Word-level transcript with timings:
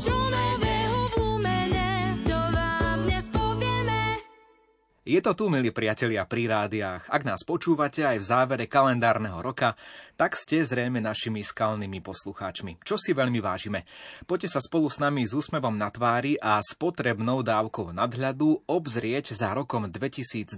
čo 0.00 0.29
Je 5.10 5.18
to 5.18 5.34
tu, 5.34 5.50
milí 5.50 5.74
priatelia, 5.74 6.22
pri 6.22 6.46
rádiách. 6.46 7.10
Ak 7.10 7.26
nás 7.26 7.42
počúvate 7.42 8.06
aj 8.06 8.22
v 8.22 8.28
závere 8.30 8.70
kalendárneho 8.70 9.42
roka, 9.42 9.74
tak 10.14 10.38
ste 10.38 10.62
zrejme 10.62 11.02
našimi 11.02 11.42
skalnými 11.42 11.98
poslucháčmi, 11.98 12.78
čo 12.86 12.94
si 12.94 13.10
veľmi 13.10 13.42
vážime. 13.42 13.82
Poďte 14.30 14.54
sa 14.54 14.60
spolu 14.62 14.86
s 14.86 15.02
nami 15.02 15.26
s 15.26 15.34
úsmevom 15.34 15.74
na 15.74 15.90
tvári 15.90 16.38
a 16.38 16.62
s 16.62 16.78
potrebnou 16.78 17.42
dávkou 17.42 17.90
nadhľadu 17.90 18.70
obzrieť 18.70 19.34
za 19.34 19.50
rokom 19.50 19.90
2022 19.90 20.54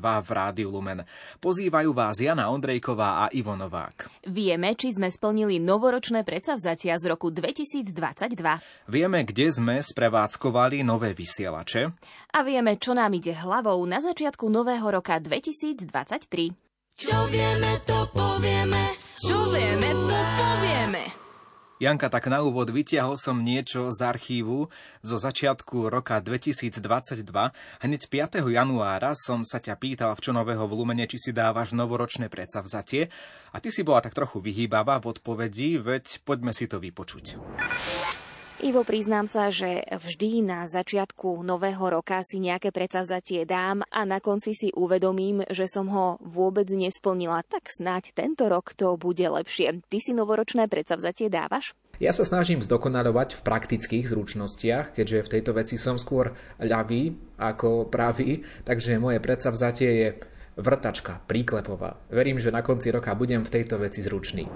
v 0.00 0.30
Rádiu 0.32 0.74
Lumen. 0.74 1.06
Pozývajú 1.38 1.94
vás 1.94 2.18
Jana 2.18 2.50
Ondrejková 2.50 3.28
a 3.28 3.30
Ivo 3.30 3.54
Novák. 3.54 4.26
Vieme, 4.26 4.74
či 4.74 4.90
sme 4.90 5.06
splnili 5.06 5.62
novoročné 5.62 6.26
predsavzatia 6.26 6.98
z 6.98 7.14
roku 7.14 7.30
2022. 7.30 7.94
Vieme, 8.90 9.22
kde 9.22 9.54
sme 9.54 9.78
sprevádzkovali 9.78 10.82
nové 10.82 11.14
vysielače. 11.14 11.94
A 12.34 12.42
vieme, 12.42 12.74
čo 12.80 12.96
nám 12.96 13.14
ide 13.14 13.36
hlavou 13.36 13.83
na 13.84 14.00
začiatku 14.02 14.48
nového 14.48 14.84
roka 14.90 15.16
2023. 15.20 15.88
Čo 16.94 17.18
vieme, 17.26 17.82
to 17.82 18.06
povieme. 18.14 18.94
Čo 19.18 19.50
vieme, 19.50 19.90
to 19.90 20.18
povieme. 20.18 21.02
Janka, 21.82 22.06
tak 22.06 22.30
na 22.30 22.38
úvod 22.40 22.70
vytiahol 22.70 23.18
som 23.18 23.42
niečo 23.42 23.90
z 23.90 24.00
archívu 24.06 24.70
zo 25.02 25.16
začiatku 25.18 25.90
roka 25.90 26.16
2022. 26.22 26.80
Hneď 27.82 28.02
5. 28.08 28.46
januára 28.46 29.12
som 29.18 29.42
sa 29.42 29.58
ťa 29.58 29.74
pýtal 29.76 30.14
v 30.14 30.22
čo 30.22 30.30
nového 30.30 30.64
v 30.70 30.72
Lumene, 30.80 31.04
či 31.10 31.18
si 31.18 31.30
dávaš 31.34 31.74
novoročné 31.74 32.30
predsavzatie. 32.30 33.10
A 33.52 33.58
ty 33.58 33.74
si 33.74 33.82
bola 33.82 34.00
tak 34.00 34.14
trochu 34.14 34.38
vyhýbavá 34.38 35.02
v 35.02 35.12
odpovedi, 35.18 35.82
veď 35.82 36.22
poďme 36.22 36.54
si 36.54 36.70
to 36.70 36.78
vypočuť. 36.78 37.36
Ivo, 38.64 38.80
priznám 38.80 39.28
sa, 39.28 39.52
že 39.52 39.84
vždy 39.92 40.40
na 40.40 40.64
začiatku 40.64 41.44
nového 41.44 41.84
roka 41.84 42.24
si 42.24 42.40
nejaké 42.40 42.72
predsavzatie 42.72 43.44
dám 43.44 43.84
a 43.92 44.08
na 44.08 44.24
konci 44.24 44.56
si 44.56 44.72
uvedomím, 44.72 45.44
že 45.52 45.68
som 45.68 45.84
ho 45.92 46.16
vôbec 46.24 46.64
nesplnila, 46.72 47.44
tak 47.44 47.68
snáď 47.68 48.16
tento 48.16 48.48
rok 48.48 48.72
to 48.72 48.96
bude 48.96 49.20
lepšie. 49.20 49.84
Ty 49.84 49.98
si 50.00 50.16
novoročné 50.16 50.64
predsavzatie 50.72 51.28
dávaš? 51.28 51.76
Ja 52.00 52.16
sa 52.16 52.24
snažím 52.24 52.64
zdokonalovať 52.64 53.36
v 53.36 53.44
praktických 53.44 54.08
zručnostiach, 54.08 54.96
keďže 54.96 55.28
v 55.28 55.32
tejto 55.36 55.52
veci 55.52 55.76
som 55.76 56.00
skôr 56.00 56.32
ľavý 56.56 57.36
ako 57.36 57.92
pravý, 57.92 58.48
takže 58.64 58.96
moje 58.96 59.20
predsavzatie 59.20 59.90
je 59.92 60.08
vrtačka, 60.56 61.20
príklepová. 61.28 62.00
Verím, 62.08 62.40
že 62.40 62.48
na 62.48 62.64
konci 62.64 62.88
roka 62.88 63.12
budem 63.12 63.44
v 63.44 63.60
tejto 63.60 63.76
veci 63.76 64.00
zručný. 64.00 64.48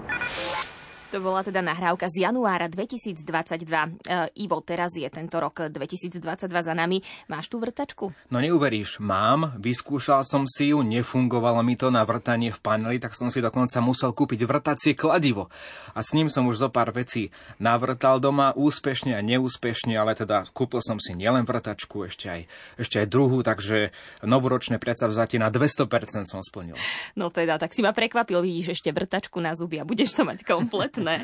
To 1.09 1.17
bola 1.25 1.41
teda 1.41 1.65
nahrávka 1.65 2.05
z 2.05 2.29
januára 2.29 2.69
2022. 2.69 3.25
E, 3.25 4.29
Ivo, 4.45 4.61
teraz 4.61 4.93
je 4.93 5.09
tento 5.09 5.41
rok 5.41 5.65
2022 5.65 6.21
za 6.45 6.73
nami. 6.77 7.01
Máš 7.25 7.49
tú 7.49 7.57
vrtačku? 7.57 8.13
No 8.29 8.37
neuveríš, 8.37 9.01
mám, 9.01 9.57
vyskúšal 9.57 10.21
som 10.21 10.45
si 10.45 10.69
ju, 10.69 10.85
nefungovalo 10.85 11.65
mi 11.65 11.73
to 11.73 11.89
na 11.89 12.05
vrtanie 12.05 12.53
v 12.53 12.61
paneli, 12.61 13.01
tak 13.01 13.17
som 13.17 13.33
si 13.33 13.41
dokonca 13.41 13.81
musel 13.81 14.13
kúpiť 14.13 14.45
vrtacie 14.45 14.93
kladivo. 14.93 15.49
A 15.97 16.05
s 16.05 16.13
ním 16.13 16.29
som 16.29 16.45
už 16.45 16.61
zo 16.61 16.69
pár 16.69 16.93
vecí 16.93 17.33
navrtal 17.57 18.21
doma, 18.21 18.53
úspešne 18.53 19.17
a 19.17 19.25
neúspešne, 19.25 19.97
ale 19.97 20.13
teda 20.13 20.45
kúpil 20.53 20.77
som 20.85 21.01
si 21.01 21.17
nielen 21.17 21.41
vrtačku, 21.41 22.05
ešte 22.05 22.29
aj, 22.29 22.41
ešte 22.77 23.01
aj 23.01 23.09
druhú, 23.09 23.41
takže 23.41 23.89
novoročné 24.21 24.77
predsavzatie 24.77 25.41
na 25.41 25.49
200% 25.49 25.89
som 26.29 26.45
splnil. 26.45 26.77
No 27.17 27.33
teda, 27.33 27.57
tak 27.57 27.73
si 27.73 27.81
ma 27.81 27.97
prekvapil, 27.97 28.45
vidíš 28.45 28.77
ešte 28.77 28.93
vrtačku 28.93 29.41
na 29.41 29.57
zuby 29.57 29.81
a 29.81 29.89
budeš 29.89 30.13
to 30.13 30.21
mať 30.21 30.45
komplet 30.45 30.98
pekné. 30.99 31.15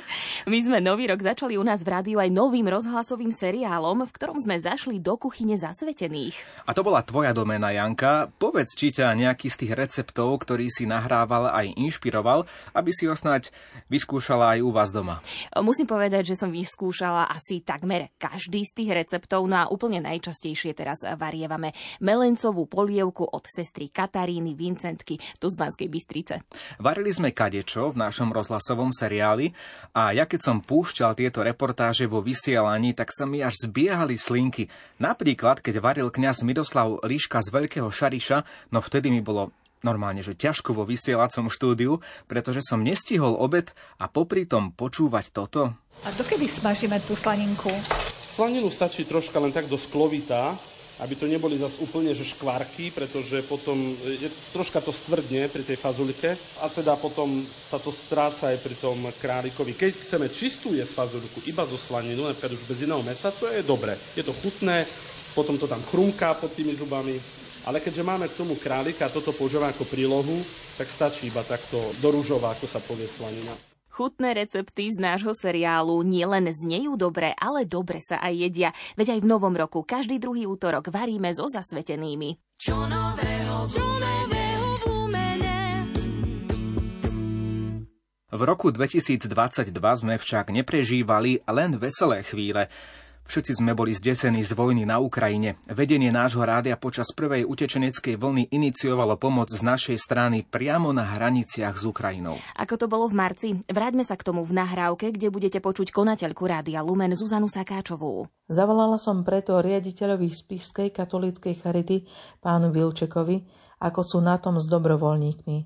My 0.47 0.57
sme 0.63 0.79
nový 0.79 1.11
rok 1.11 1.19
začali 1.19 1.59
u 1.59 1.63
nás 1.67 1.83
v 1.83 1.91
rádiu 1.91 2.17
aj 2.23 2.31
novým 2.31 2.65
rozhlasovým 2.71 3.35
seriálom, 3.35 4.07
v 4.07 4.11
ktorom 4.15 4.39
sme 4.39 4.55
zašli 4.55 5.03
do 5.03 5.19
kuchyne 5.19 5.59
zasvetených. 5.59 6.39
A 6.63 6.71
to 6.71 6.81
bola 6.81 7.03
tvoja 7.03 7.35
domena, 7.35 7.75
Janka. 7.75 8.31
Povedz, 8.39 8.73
či 8.79 8.95
ťa 8.95 9.11
nejaký 9.11 9.51
z 9.51 9.65
tých 9.65 9.73
receptov, 9.75 10.31
ktorý 10.39 10.71
si 10.71 10.87
nahrával 10.87 11.51
aj 11.51 11.75
inšpiroval, 11.75 12.47
aby 12.71 12.91
si 12.95 13.05
ho 13.05 13.15
snáď 13.15 13.51
vyskúšala 13.91 14.55
aj 14.57 14.59
u 14.63 14.69
vás 14.71 14.89
doma. 14.95 15.19
Musím 15.59 15.89
povedať, 15.89 16.33
že 16.33 16.39
som 16.39 16.49
vyskúšala 16.49 17.27
asi 17.27 17.59
takmer 17.61 18.15
každý 18.15 18.63
z 18.63 18.71
tých 18.71 18.91
receptov, 18.95 19.45
no 19.45 19.67
a 19.67 19.69
úplne 19.69 19.99
najčastejšie 20.01 20.71
teraz 20.77 21.03
varievame 21.03 21.75
melencovú 21.99 22.69
polievku 22.69 23.27
od 23.27 23.43
sestry 23.49 23.91
Kataríny 23.91 24.55
Vincentky 24.55 25.19
tu 25.41 25.51
z 25.51 25.55
Banskej 25.57 25.89
Bystrice. 25.91 26.35
Varili 26.79 27.11
sme 27.11 27.33
kadečo 27.35 27.91
v 27.91 27.99
našom 27.99 28.31
rozhlasovom 28.31 28.93
seriáli 28.93 29.51
a 29.95 30.11
ja 30.11 30.27
keď 30.27 30.41
som 30.43 30.57
púšťal 30.59 31.15
tieto 31.15 31.39
reportáže 31.39 32.03
vo 32.03 32.19
vysielaní, 32.19 32.91
tak 32.91 33.15
sa 33.15 33.23
mi 33.23 33.39
až 33.39 33.55
zbiehali 33.63 34.19
slinky. 34.19 34.67
Napríklad, 34.99 35.63
keď 35.63 35.79
varil 35.79 36.11
kňaz 36.11 36.43
Miroslav 36.43 36.99
Líška 37.07 37.39
z 37.39 37.49
Veľkého 37.55 37.87
Šariša, 37.87 38.43
no 38.75 38.83
vtedy 38.83 39.07
mi 39.07 39.23
bolo 39.23 39.55
normálne, 39.85 40.25
že 40.25 40.33
ťažko 40.33 40.73
vo 40.73 40.83
vysielacom 40.83 41.47
štúdiu, 41.47 42.01
pretože 42.25 42.65
som 42.65 42.81
nestihol 42.81 43.37
obed 43.37 43.69
a 44.01 44.09
popri 44.09 44.49
tom 44.49 44.73
počúvať 44.73 45.25
toto. 45.29 45.77
A 46.03 46.09
dokedy 46.17 46.49
smažíme 46.49 46.97
tú 47.05 47.13
slaninku? 47.13 47.69
Slaninu 48.35 48.67
stačí 48.67 49.07
troška 49.07 49.39
len 49.39 49.55
tak 49.55 49.69
do 49.71 49.79
sklovita, 49.79 50.57
aby 51.03 51.13
to 51.19 51.27
neboli 51.27 51.59
zase 51.59 51.83
úplne 51.83 52.15
že 52.15 52.23
škvarky, 52.23 52.95
pretože 52.95 53.43
potom 53.43 53.75
je, 54.05 54.29
troška 54.55 54.79
to 54.79 54.95
stvrdne 54.95 55.51
pri 55.51 55.63
tej 55.67 55.75
fazulike 55.75 56.31
a 56.63 56.65
teda 56.71 56.95
potom 56.95 57.43
sa 57.43 57.75
to 57.75 57.91
stráca 57.91 58.55
aj 58.55 58.57
pri 58.63 58.75
tom 58.79 58.95
králikovi. 59.19 59.75
Keď 59.75 59.91
chceme 60.07 60.31
čistú 60.31 60.71
jesť 60.71 60.95
fazuliku 60.95 61.43
iba 61.43 61.67
zo 61.67 61.75
slaninu, 61.75 62.23
napríklad 62.23 62.55
už 62.55 62.63
bez 62.63 62.79
iného 62.87 63.03
mesa, 63.03 63.33
to 63.35 63.51
je 63.51 63.59
dobre. 63.67 63.91
Je 64.15 64.23
to 64.23 64.31
chutné, 64.31 64.87
potom 65.35 65.59
to 65.59 65.67
tam 65.67 65.83
chrumká 65.91 66.31
pod 66.39 66.55
tými 66.55 66.71
zubami, 66.79 67.19
ale 67.67 67.83
keďže 67.83 68.07
máme 68.07 68.31
k 68.31 68.39
tomu 68.39 68.55
králika 68.55 69.09
a 69.09 69.13
toto 69.13 69.35
používame 69.35 69.75
ako 69.75 69.89
prílohu, 69.89 70.37
tak 70.79 70.87
stačí 70.87 71.27
iba 71.27 71.43
takto 71.43 71.81
do 71.99 72.07
rúžova, 72.13 72.55
ako 72.55 72.65
sa 72.69 72.79
povie 72.79 73.09
slanina. 73.09 73.74
Chutné 73.95 74.35
recepty 74.35 74.91
z 74.91 74.99
nášho 74.99 75.31
seriálu 75.31 76.03
nielen 76.03 76.51
znejú 76.51 76.99
dobre, 76.99 77.31
ale 77.39 77.63
dobre 77.63 78.03
sa 78.03 78.19
aj 78.19 78.33
jedia. 78.35 78.75
Veď 78.99 79.15
aj 79.15 79.19
v 79.23 79.27
novom 79.31 79.55
roku 79.55 79.87
každý 79.87 80.19
druhý 80.19 80.43
útorok 80.43 80.91
varíme 80.91 81.31
so 81.31 81.47
zasvetenými. 81.47 82.35
Čo 82.59 82.75
nového, 82.91 83.63
čo 83.71 83.87
nového 83.87 84.69
v 84.75 84.83
Lumene. 84.91 85.59
V 88.35 88.41
roku 88.43 88.67
2022 88.75 89.71
sme 89.71 90.19
však 90.19 90.51
neprežívali 90.51 91.39
len 91.47 91.79
veselé 91.79 92.27
chvíle. 92.27 92.67
Všetci 93.25 93.57
sme 93.57 93.73
boli 93.73 93.89
zdesení 93.89 94.45
z 94.45 94.53
vojny 94.53 94.85
na 94.85 95.01
Ukrajine. 95.01 95.57
Vedenie 95.65 96.13
nášho 96.13 96.45
rádia 96.45 96.77
počas 96.77 97.09
prvej 97.09 97.41
utečeneckej 97.41 98.21
vlny 98.21 98.53
iniciovalo 98.53 99.17
pomoc 99.17 99.49
z 99.49 99.65
našej 99.65 99.97
strany 99.97 100.45
priamo 100.45 100.93
na 100.93 101.09
hraniciach 101.09 101.73
s 101.73 101.89
Ukrajinou. 101.89 102.37
Ako 102.53 102.77
to 102.77 102.85
bolo 102.85 103.09
v 103.09 103.17
marci? 103.17 103.47
Vráťme 103.65 104.05
sa 104.05 104.13
k 104.13 104.29
tomu 104.29 104.45
v 104.45 104.53
nahrávke, 104.53 105.09
kde 105.09 105.33
budete 105.33 105.57
počuť 105.57 105.89
konateľku 105.89 106.45
rádia 106.45 106.85
Lumen 106.85 107.17
Zuzanu 107.17 107.49
Sakáčovú. 107.49 108.29
Zavolala 108.45 109.01
som 109.01 109.25
preto 109.25 109.57
riaditeľovi 109.57 110.29
Spišskej 110.29 110.93
katolíckej 110.93 111.65
charity 111.65 112.05
pánu 112.45 112.69
Vilčekovi, 112.69 113.41
ako 113.81 114.01
sú 114.05 114.17
na 114.21 114.37
tom 114.37 114.61
s 114.61 114.69
dobrovoľníkmi. 114.69 115.57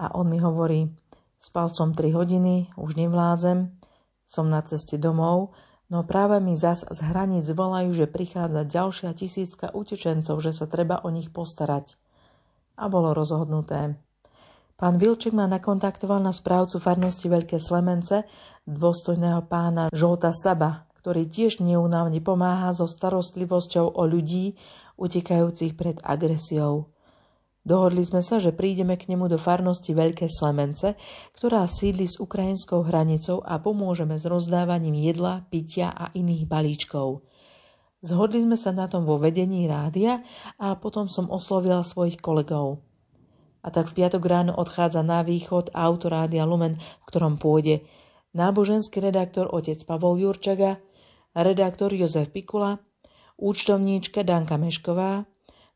A 0.00 0.16
on 0.16 0.32
mi 0.32 0.40
hovorí, 0.40 0.88
spal 1.36 1.68
som 1.68 1.92
3 1.92 2.16
hodiny, 2.16 2.72
už 2.80 2.96
nevládzem, 2.96 3.76
som 4.24 4.48
na 4.48 4.64
ceste 4.64 4.96
domov, 4.96 5.52
No 5.94 6.02
práve 6.02 6.42
mi 6.42 6.58
zas 6.58 6.82
z 6.82 6.98
hraníc 7.06 7.46
volajú, 7.54 7.94
že 7.94 8.10
prichádza 8.10 8.66
ďalšia 8.66 9.14
tisícka 9.14 9.70
utečencov, 9.70 10.42
že 10.42 10.50
sa 10.50 10.66
treba 10.66 10.98
o 11.06 11.08
nich 11.14 11.30
postarať. 11.30 11.94
A 12.74 12.90
bolo 12.90 13.14
rozhodnuté. 13.14 13.94
Pán 14.74 14.98
Vilček 14.98 15.30
ma 15.30 15.46
nakontaktoval 15.46 16.18
na 16.18 16.34
správcu 16.34 16.82
farnosti 16.82 17.30
Veľké 17.30 17.62
Slemence, 17.62 18.26
dôstojného 18.66 19.46
pána 19.46 19.86
Žolta 19.94 20.34
Saba, 20.34 20.90
ktorý 20.98 21.30
tiež 21.30 21.62
neunávne 21.62 22.18
pomáha 22.18 22.74
so 22.74 22.90
starostlivosťou 22.90 23.94
o 23.94 24.02
ľudí 24.02 24.58
utekajúcich 24.98 25.78
pred 25.78 26.02
agresiou. 26.02 26.90
Dohodli 27.64 28.04
sme 28.04 28.20
sa, 28.20 28.36
že 28.36 28.52
prídeme 28.52 29.00
k 29.00 29.08
nemu 29.08 29.24
do 29.24 29.40
farnosti 29.40 29.96
Veľké 29.96 30.28
Slemence, 30.28 31.00
ktorá 31.32 31.64
sídli 31.64 32.04
s 32.04 32.20
ukrajinskou 32.20 32.84
hranicou 32.84 33.40
a 33.40 33.56
pomôžeme 33.56 34.20
s 34.20 34.28
rozdávaním 34.28 35.00
jedla, 35.00 35.48
pitia 35.48 35.88
a 35.88 36.12
iných 36.12 36.44
balíčkov. 36.44 37.24
Zhodli 38.04 38.44
sme 38.44 38.60
sa 38.60 38.68
na 38.68 38.84
tom 38.84 39.08
vo 39.08 39.16
vedení 39.16 39.64
rádia 39.64 40.20
a 40.60 40.76
potom 40.76 41.08
som 41.08 41.32
oslovila 41.32 41.80
svojich 41.80 42.20
kolegov. 42.20 42.84
A 43.64 43.72
tak 43.72 43.88
v 43.88 44.04
piatok 44.04 44.20
ráno 44.28 44.52
odchádza 44.52 45.00
na 45.00 45.24
východ 45.24 45.72
autorádia 45.72 46.44
Lumen, 46.44 46.76
v 46.76 47.04
ktorom 47.08 47.40
pôjde 47.40 47.80
náboženský 48.36 49.00
redaktor 49.00 49.48
otec 49.48 49.80
Pavol 49.88 50.20
Jurčaga, 50.20 50.84
redaktor 51.32 51.96
Jozef 51.96 52.28
Pikula, 52.28 52.76
účtovníčka 53.40 54.20
Danka 54.20 54.60
Mešková, 54.60 55.24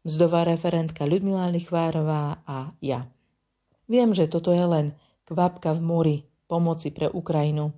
mzdová 0.08 0.48
referentka 0.48 1.04
Ľudmila 1.04 1.52
Lichvárová 1.52 2.40
a 2.48 2.72
ja. 2.80 3.04
Viem, 3.84 4.16
že 4.16 4.24
toto 4.24 4.56
je 4.56 4.64
len 4.64 4.86
kvapka 5.28 5.76
v 5.76 5.80
mori 5.84 6.16
pomoci 6.48 6.88
pre 6.88 7.12
Ukrajinu. 7.12 7.76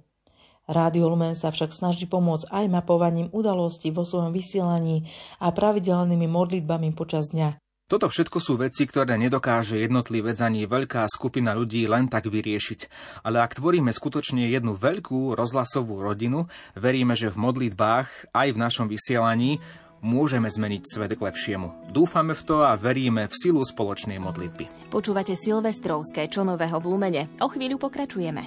Rádio 0.71 1.11
Lumen 1.11 1.35
sa 1.35 1.51
však 1.51 1.75
snaží 1.75 2.07
pomôcť 2.07 2.47
aj 2.55 2.65
mapovaním 2.71 3.27
udalostí 3.35 3.91
vo 3.91 4.07
svojom 4.07 4.31
vysielaní 4.31 5.11
a 5.43 5.51
pravidelnými 5.51 6.31
modlitbami 6.31 6.95
počas 6.95 7.35
dňa. 7.35 7.59
Toto 7.91 8.07
všetko 8.07 8.39
sú 8.39 8.55
veci, 8.55 8.87
ktoré 8.87 9.19
nedokáže 9.19 9.75
jednotlivec 9.83 10.39
ani 10.39 10.63
veľká 10.71 11.11
skupina 11.11 11.59
ľudí 11.59 11.91
len 11.91 12.07
tak 12.07 12.31
vyriešiť. 12.31 12.87
Ale 13.27 13.43
ak 13.43 13.59
tvoríme 13.59 13.91
skutočne 13.91 14.47
jednu 14.47 14.79
veľkú 14.79 15.35
rozhlasovú 15.35 15.99
rodinu, 15.99 16.47
veríme, 16.79 17.19
že 17.19 17.35
v 17.35 17.51
modlitbách 17.51 18.31
aj 18.31 18.49
v 18.55 18.61
našom 18.63 18.87
vysielaní 18.87 19.59
môžeme 20.01 20.49
zmeniť 20.49 20.83
svet 20.85 21.13
k 21.17 21.25
lepšiemu. 21.25 21.93
Dúfame 21.93 22.33
v 22.33 22.43
to 22.45 22.65
a 22.65 22.77
veríme 22.77 23.29
v 23.29 23.35
silu 23.37 23.61
spoločnej 23.65 24.17
modlitby. 24.17 24.93
Počúvate 24.93 25.37
Silvestrovské, 25.37 26.27
čo 26.33 26.45
nového 26.45 26.81
v 26.81 26.87
Lumene. 26.89 27.23
O 27.41 27.49
chvíľu 27.53 27.77
pokračujeme. 27.77 28.43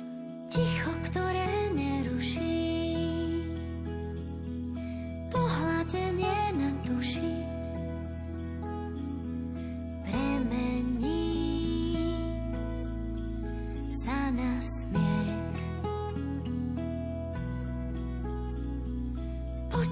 Ticho, 0.49 0.93
ktoré 1.09 1.49
neruší, 1.73 2.57
pohľadenie 5.33 6.39
na 6.57 6.69
duši, 6.85 7.33
premení 10.05 11.25
sa 13.89 14.29
na 14.29 14.61
smiech. 14.61 15.02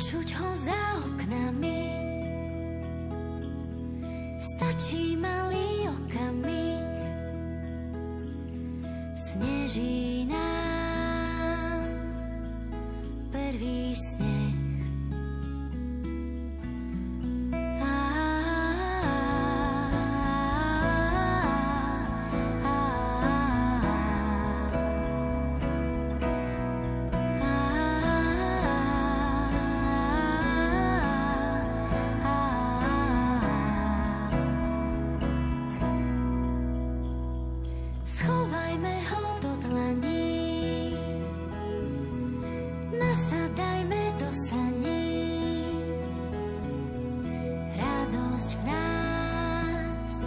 Počuť 0.02 0.34
ho 0.34 0.50
za 0.58 0.82
oknami, 0.98 1.94
stačí 4.42 5.14
malý 5.14 5.94
okamih, 5.94 6.82
sneží 9.14 10.26
nám 10.26 11.86
prvý 13.30 13.94
sneh. 13.94 14.31
Nás 48.42 50.18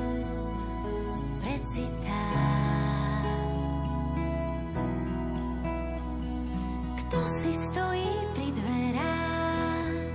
precitá. 1.42 2.26
Kto 7.02 7.18
si 7.26 7.50
stojí 7.50 8.14
pri 8.38 8.48
dverách, 8.54 10.14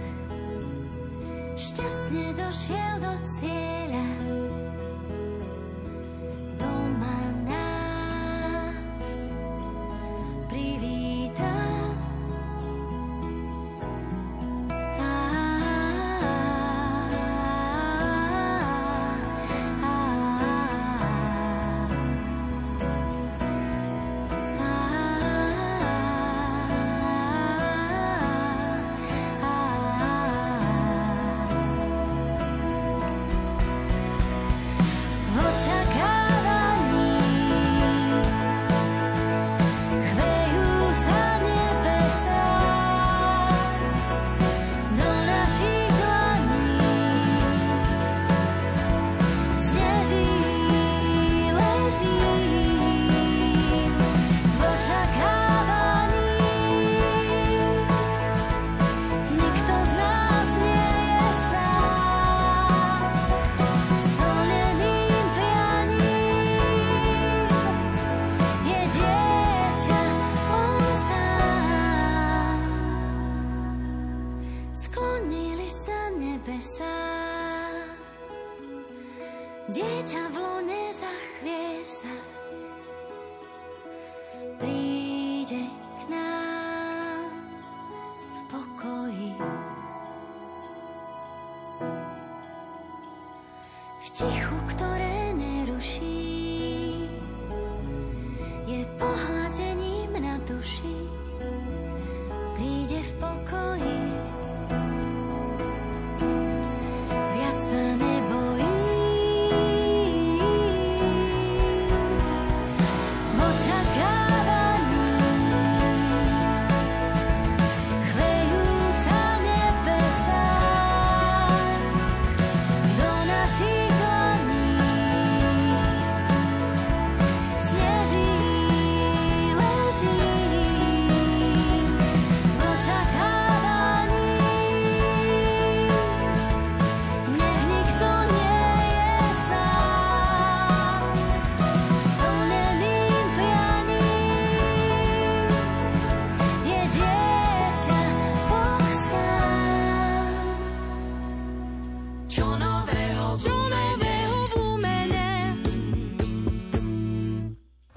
šťastne 1.59 2.39
došiel 2.39 2.93
do 3.03 3.13
cieľa. 3.35 4.08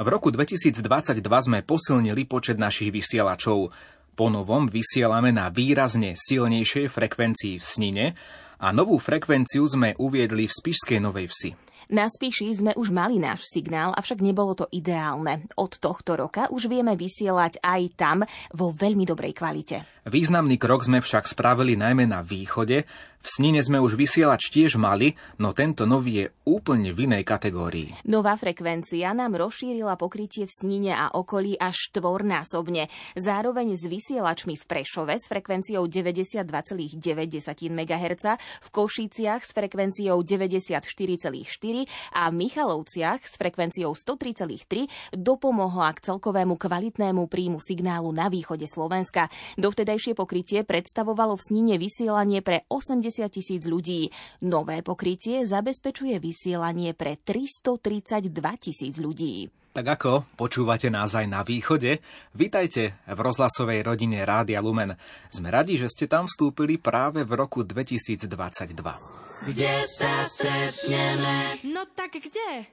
V 0.03 0.11
roku 0.11 0.35
2022 0.35 1.23
sme 1.23 1.63
posilnili 1.63 2.27
počet 2.27 2.59
našich 2.59 2.91
vysielačov. 2.91 3.71
Po 4.19 4.27
novom 4.27 4.67
vysielame 4.67 5.31
na 5.31 5.47
výrazne 5.47 6.19
silnejšej 6.19 6.91
frekvencii 6.91 7.63
v 7.63 7.63
Snine 7.63 8.07
a 8.59 8.75
novú 8.75 8.99
frekvenciu 8.99 9.63
sme 9.63 9.95
uviedli 10.03 10.51
v 10.51 10.57
Spišskej 10.59 10.99
Novej 10.99 11.31
Vsi. 11.31 11.51
Na 11.95 12.11
Spiši 12.11 12.51
sme 12.51 12.73
už 12.75 12.91
mali 12.91 13.23
náš 13.23 13.47
signál, 13.47 13.95
avšak 13.95 14.25
nebolo 14.25 14.59
to 14.59 14.67
ideálne. 14.75 15.47
Od 15.55 15.77
tohto 15.77 16.19
roka 16.19 16.51
už 16.51 16.67
vieme 16.67 16.99
vysielať 16.99 17.63
aj 17.63 17.83
tam 17.95 18.19
vo 18.57 18.75
veľmi 18.75 19.07
dobrej 19.07 19.39
kvalite. 19.39 19.87
Významný 20.09 20.59
krok 20.59 20.83
sme 20.83 20.99
však 20.99 21.31
spravili 21.31 21.79
najmä 21.79 22.11
na 22.11 22.27
východe. 22.27 22.89
V 23.23 23.31
Snine 23.31 23.63
sme 23.63 23.79
už 23.79 23.95
vysielač 23.95 24.51
tiež 24.51 24.83
mali, 24.83 25.15
no 25.39 25.55
tento 25.55 25.87
nový 25.87 26.27
je 26.27 26.35
úplne 26.43 26.91
v 26.91 27.07
inej 27.07 27.23
kategórii. 27.23 27.95
Nová 28.03 28.35
frekvencia 28.35 29.15
nám 29.15 29.39
rozšírila 29.39 29.95
pokrytie 29.95 30.51
v 30.51 30.51
Snine 30.51 30.99
a 30.99 31.15
okolí 31.15 31.55
až 31.55 31.87
štvornásobne. 31.87 32.91
Zároveň 33.15 33.79
s 33.79 33.87
vysielačmi 33.87 34.59
v 34.59 34.65
Prešove 34.67 35.15
s 35.15 35.31
frekvenciou 35.31 35.87
92,9 35.87 36.99
MHz, 37.71 38.25
v 38.59 38.69
Košiciach 38.75 39.47
s 39.47 39.55
frekvenciou 39.55 40.19
94,4 40.19 40.83
a 42.19 42.23
v 42.27 42.35
Michalovciach 42.35 43.23
s 43.23 43.39
frekvenciou 43.39 43.95
103,3 43.95 45.15
dopomohla 45.15 45.95
k 45.95 46.11
celkovému 46.11 46.59
kvalitnému 46.59 47.31
príjmu 47.31 47.63
signálu 47.63 48.11
na 48.11 48.27
východe 48.27 48.67
Slovenska. 48.67 49.31
Dovtedajšie 49.63 50.19
pokrytie 50.19 50.67
predstavovalo 50.67 51.39
v 51.39 51.43
Snine 51.47 51.75
vysielanie 51.79 52.43
pre 52.43 52.67
80 52.67 53.12
tisíc 53.13 53.69
ľudí. 53.69 54.09
Nové 54.41 54.81
pokrytie 54.81 55.45
zabezpečuje 55.45 56.17
vysielanie 56.17 56.97
pre 56.97 57.21
332 57.21 58.33
tisíc 58.57 58.97
ľudí. 58.97 59.53
Tak 59.73 59.89
ako 59.89 60.29
počúvate 60.37 60.93
nás 60.93 61.17
aj 61.17 61.25
na 61.33 61.41
východe? 61.41 62.05
Vítajte 62.37 62.93
v 63.09 63.19
rozhlasovej 63.25 63.81
rodine 63.81 64.21
Rádia 64.21 64.61
Lumen. 64.61 64.93
Sme 65.33 65.49
radi, 65.49 65.81
že 65.81 65.89
ste 65.89 66.05
tam 66.05 66.29
vstúpili 66.29 66.77
práve 66.77 67.25
v 67.25 67.33
roku 67.33 67.65
2022. 67.65 68.29
Kde 69.49 69.75
sa 69.89 70.29
stretneme? 70.29 71.65
No 71.73 71.89
tak 71.89 72.21
kde? 72.21 72.69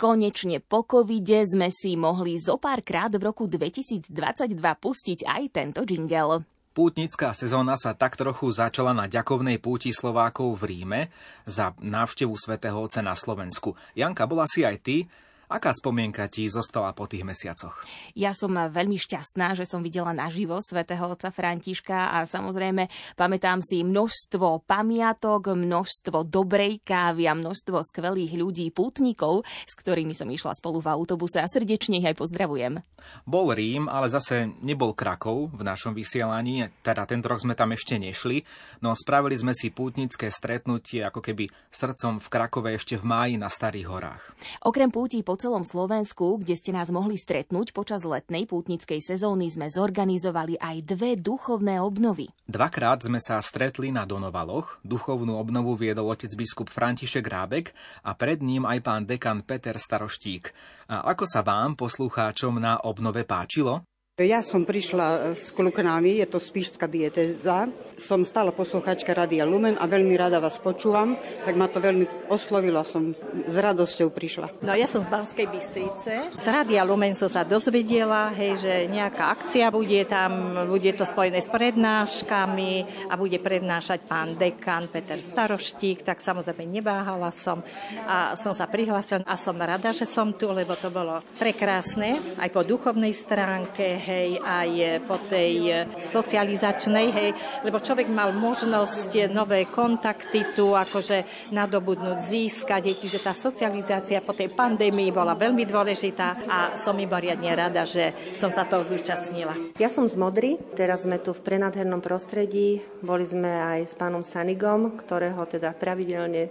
Konečne 0.00 0.64
po 0.64 0.88
covide 0.88 1.44
sme 1.44 1.68
si 1.68 2.00
mohli 2.00 2.40
zo 2.40 2.56
párkrát 2.56 3.12
v 3.12 3.28
roku 3.28 3.44
2022 3.44 4.08
pustiť 4.56 5.28
aj 5.28 5.42
tento 5.52 5.84
jingle. 5.84 6.51
Pútnická 6.72 7.36
sezóna 7.36 7.76
sa 7.76 7.92
tak 7.92 8.16
trochu 8.16 8.48
začala 8.48 8.96
na 8.96 9.04
ďakovnej 9.04 9.60
púti 9.60 9.92
Slovákov 9.92 10.56
v 10.56 10.72
Ríme 10.72 11.00
za 11.44 11.76
návštevu 11.76 12.32
svätého 12.32 12.80
Otca 12.80 13.04
na 13.04 13.12
Slovensku. 13.12 13.76
Janka, 13.92 14.24
bola 14.24 14.48
si 14.48 14.64
aj 14.64 14.80
ty? 14.80 15.04
Aká 15.52 15.76
spomienka 15.76 16.24
ti 16.32 16.48
zostala 16.48 16.96
po 16.96 17.04
tých 17.04 17.28
mesiacoch? 17.28 17.84
Ja 18.16 18.32
som 18.32 18.56
veľmi 18.56 18.96
šťastná, 18.96 19.52
že 19.52 19.68
som 19.68 19.84
videla 19.84 20.16
naživo 20.16 20.56
svätého 20.64 21.04
otca 21.04 21.28
Františka 21.28 22.16
a 22.16 22.24
samozrejme 22.24 22.88
pamätám 23.20 23.60
si 23.60 23.84
množstvo 23.84 24.64
pamiatok, 24.64 25.52
množstvo 25.52 26.24
dobrej 26.24 26.80
kávy 26.80 27.28
a 27.28 27.36
množstvo 27.36 27.84
skvelých 27.84 28.32
ľudí, 28.32 28.72
pútnikov, 28.72 29.44
s 29.68 29.76
ktorými 29.76 30.16
som 30.16 30.24
išla 30.32 30.56
spolu 30.56 30.80
v 30.80 30.88
autobuse 30.88 31.36
a 31.36 31.44
srdečne 31.44 32.00
ich 32.00 32.08
aj 32.08 32.16
pozdravujem. 32.16 32.80
Bol 33.28 33.52
Rím, 33.52 33.92
ale 33.92 34.08
zase 34.08 34.48
nebol 34.64 34.96
Krakov 34.96 35.52
v 35.52 35.60
našom 35.68 35.92
vysielaní, 35.92 36.72
teda 36.80 37.04
tento 37.04 37.28
rok 37.28 37.44
sme 37.44 37.52
tam 37.52 37.76
ešte 37.76 38.00
nešli, 38.00 38.40
no 38.80 38.96
spravili 38.96 39.36
sme 39.36 39.52
si 39.52 39.68
pútnické 39.68 40.32
stretnutie 40.32 41.04
ako 41.04 41.20
keby 41.20 41.50
srdcom 41.68 42.24
v 42.24 42.26
Krakove 42.32 42.72
ešte 42.72 42.96
v 42.96 43.04
máji 43.04 43.34
na 43.36 43.52
Starých 43.52 43.88
horách. 43.90 44.22
Okrem 44.64 44.88
púti 44.88 45.20
po 45.20 45.34
celom 45.42 45.66
Slovensku, 45.66 46.38
kde 46.38 46.54
ste 46.54 46.70
nás 46.70 46.94
mohli 46.94 47.18
stretnúť 47.18 47.74
počas 47.74 48.06
letnej 48.06 48.46
pútnickej 48.46 49.02
sezóny, 49.02 49.50
sme 49.50 49.66
zorganizovali 49.66 50.54
aj 50.62 50.76
dve 50.86 51.18
duchovné 51.18 51.82
obnovy. 51.82 52.30
Dvakrát 52.46 53.02
sme 53.02 53.18
sa 53.18 53.42
stretli 53.42 53.90
na 53.90 54.06
Donovaloch, 54.06 54.78
duchovnú 54.86 55.34
obnovu 55.34 55.74
viedol 55.74 56.14
otec 56.14 56.30
biskup 56.38 56.70
František 56.70 57.26
Rábek 57.26 57.74
a 58.06 58.14
pred 58.14 58.38
ním 58.38 58.62
aj 58.62 58.78
pán 58.86 59.02
dekan 59.02 59.42
Peter 59.42 59.74
Staroštík. 59.74 60.54
A 60.94 61.10
ako 61.10 61.26
sa 61.26 61.42
vám, 61.42 61.74
poslucháčom, 61.74 62.62
na 62.62 62.78
obnove 62.86 63.26
páčilo? 63.26 63.82
Ja 64.20 64.44
som 64.44 64.68
prišla 64.68 65.32
s 65.32 65.48
kluknami, 65.56 66.20
je 66.20 66.28
to 66.28 66.36
spíšská 66.36 66.84
dieteza. 66.84 67.72
Som 67.96 68.28
stále 68.28 68.52
posluchačka 68.52 69.08
Radia 69.08 69.48
Lumen 69.48 69.80
a 69.80 69.88
veľmi 69.88 70.12
rada 70.20 70.36
vás 70.36 70.60
počúvam, 70.60 71.16
tak 71.16 71.56
ma 71.56 71.64
to 71.64 71.80
veľmi 71.80 72.28
oslovilo, 72.28 72.84
som 72.84 73.16
s 73.48 73.56
radosťou 73.56 74.12
prišla. 74.12 74.60
No 74.68 74.76
ja 74.76 74.84
som 74.84 75.00
z 75.00 75.08
Banskej 75.08 75.48
Bystrice. 75.48 76.28
Z 76.36 76.44
Radia 76.44 76.84
Lumen 76.84 77.16
som 77.16 77.32
sa 77.32 77.40
dozvedela, 77.40 78.28
hej, 78.36 78.60
že 78.60 78.72
nejaká 78.92 79.32
akcia 79.32 79.72
bude 79.72 80.04
tam, 80.04 80.60
bude 80.68 80.92
to 80.92 81.08
spojené 81.08 81.40
s 81.40 81.48
prednáškami 81.48 83.08
a 83.08 83.16
bude 83.16 83.40
prednášať 83.40 84.04
pán 84.04 84.36
dekan 84.36 84.92
Peter 84.92 85.24
Staroštík, 85.24 86.04
tak 86.04 86.20
samozrejme 86.20 86.68
neváhala 86.68 87.32
som 87.32 87.64
a 88.04 88.36
som 88.36 88.52
sa 88.52 88.68
prihlásila 88.68 89.24
a 89.24 89.40
som 89.40 89.56
rada, 89.56 89.88
že 89.96 90.04
som 90.04 90.36
tu, 90.36 90.52
lebo 90.52 90.76
to 90.76 90.92
bolo 90.92 91.16
prekrásne 91.40 92.12
aj 92.36 92.52
po 92.52 92.60
duchovnej 92.60 93.16
stránke, 93.16 94.01
hej, 94.02 94.42
aj 94.42 94.70
po 95.06 95.16
tej 95.16 95.86
socializačnej, 96.02 97.06
hej, 97.14 97.30
lebo 97.62 97.78
človek 97.78 98.10
mal 98.10 98.34
možnosť 98.34 99.30
nové 99.30 99.70
kontakty 99.70 100.42
tu 100.58 100.74
akože 100.74 101.50
nadobudnúť, 101.54 102.18
získať, 102.18 102.98
čiže 102.98 103.22
tá 103.22 103.30
socializácia 103.30 104.18
po 104.20 104.34
tej 104.34 104.50
pandémii 104.50 105.14
bola 105.14 105.38
veľmi 105.38 105.62
dôležitá 105.62 106.28
a 106.50 106.58
som 106.74 106.98
iba 106.98 107.22
riadne 107.22 107.54
rada, 107.54 107.86
že 107.86 108.34
som 108.34 108.50
sa 108.50 108.66
toho 108.66 108.82
zúčastnila. 108.82 109.54
Ja 109.78 109.86
som 109.86 110.10
z 110.10 110.18
Modry, 110.18 110.58
teraz 110.74 111.06
sme 111.06 111.22
tu 111.22 111.30
v 111.30 111.44
prenádhernom 111.44 112.02
prostredí, 112.02 112.82
boli 113.00 113.22
sme 113.22 113.48
aj 113.48 113.80
s 113.88 113.94
pánom 113.94 114.26
Sanigom, 114.26 114.98
ktorého 114.98 115.46
teda 115.46 115.70
pravidelne 115.72 116.50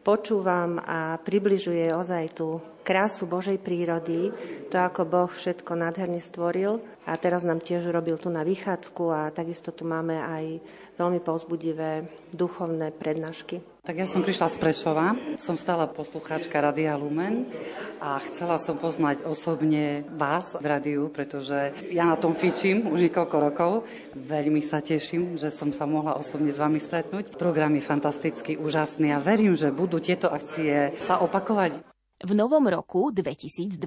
počúvam 0.00 0.80
a 0.80 1.20
približuje 1.20 1.92
ozaj 1.92 2.24
tú 2.32 2.60
krásu 2.82 3.28
Božej 3.28 3.60
prírody, 3.60 4.32
to 4.68 4.76
ako 4.78 5.06
Boh 5.06 5.30
všetko 5.30 5.76
nádherne 5.76 6.18
stvoril. 6.18 6.80
A 7.08 7.16
teraz 7.18 7.42
nám 7.42 7.58
tiež 7.58 7.90
robil 7.90 8.20
tu 8.20 8.30
na 8.30 8.46
vychádzku 8.46 9.04
a 9.10 9.20
takisto 9.34 9.74
tu 9.74 9.82
máme 9.88 10.14
aj 10.20 10.62
veľmi 11.00 11.18
povzbudivé 11.24 12.06
duchovné 12.30 12.92
prednášky. 12.92 13.64
Tak 13.80 13.96
ja 13.96 14.04
som 14.04 14.20
prišla 14.20 14.52
z 14.52 14.56
Prešova, 14.60 15.16
som 15.40 15.56
stála 15.56 15.88
poslucháčka 15.88 16.60
Radia 16.60 16.94
Lumen 17.00 17.48
a 17.96 18.20
chcela 18.28 18.60
som 18.60 18.76
poznať 18.76 19.24
osobne 19.24 20.04
vás 20.12 20.52
v 20.60 20.66
radiu, 20.68 21.08
pretože 21.08 21.72
ja 21.88 22.04
na 22.04 22.20
tom 22.20 22.36
fičím 22.36 22.86
už 22.92 23.08
niekoľko 23.08 23.36
rokov. 23.40 23.72
Veľmi 24.14 24.60
sa 24.60 24.84
teším, 24.84 25.40
že 25.40 25.48
som 25.48 25.72
sa 25.72 25.88
mohla 25.88 26.14
osobne 26.20 26.52
s 26.52 26.60
vami 26.60 26.76
stretnúť. 26.76 27.34
Program 27.40 27.72
je 27.74 27.82
fantastický, 27.82 28.60
úžasný 28.60 29.16
a 29.16 29.18
verím, 29.18 29.56
že 29.56 29.72
budú 29.72 29.96
tieto 29.98 30.28
akcie 30.28 30.94
sa 31.00 31.24
opakovať. 31.24 31.89
V 32.20 32.36
novom 32.36 32.68
roku 32.68 33.08
2023 33.08 33.80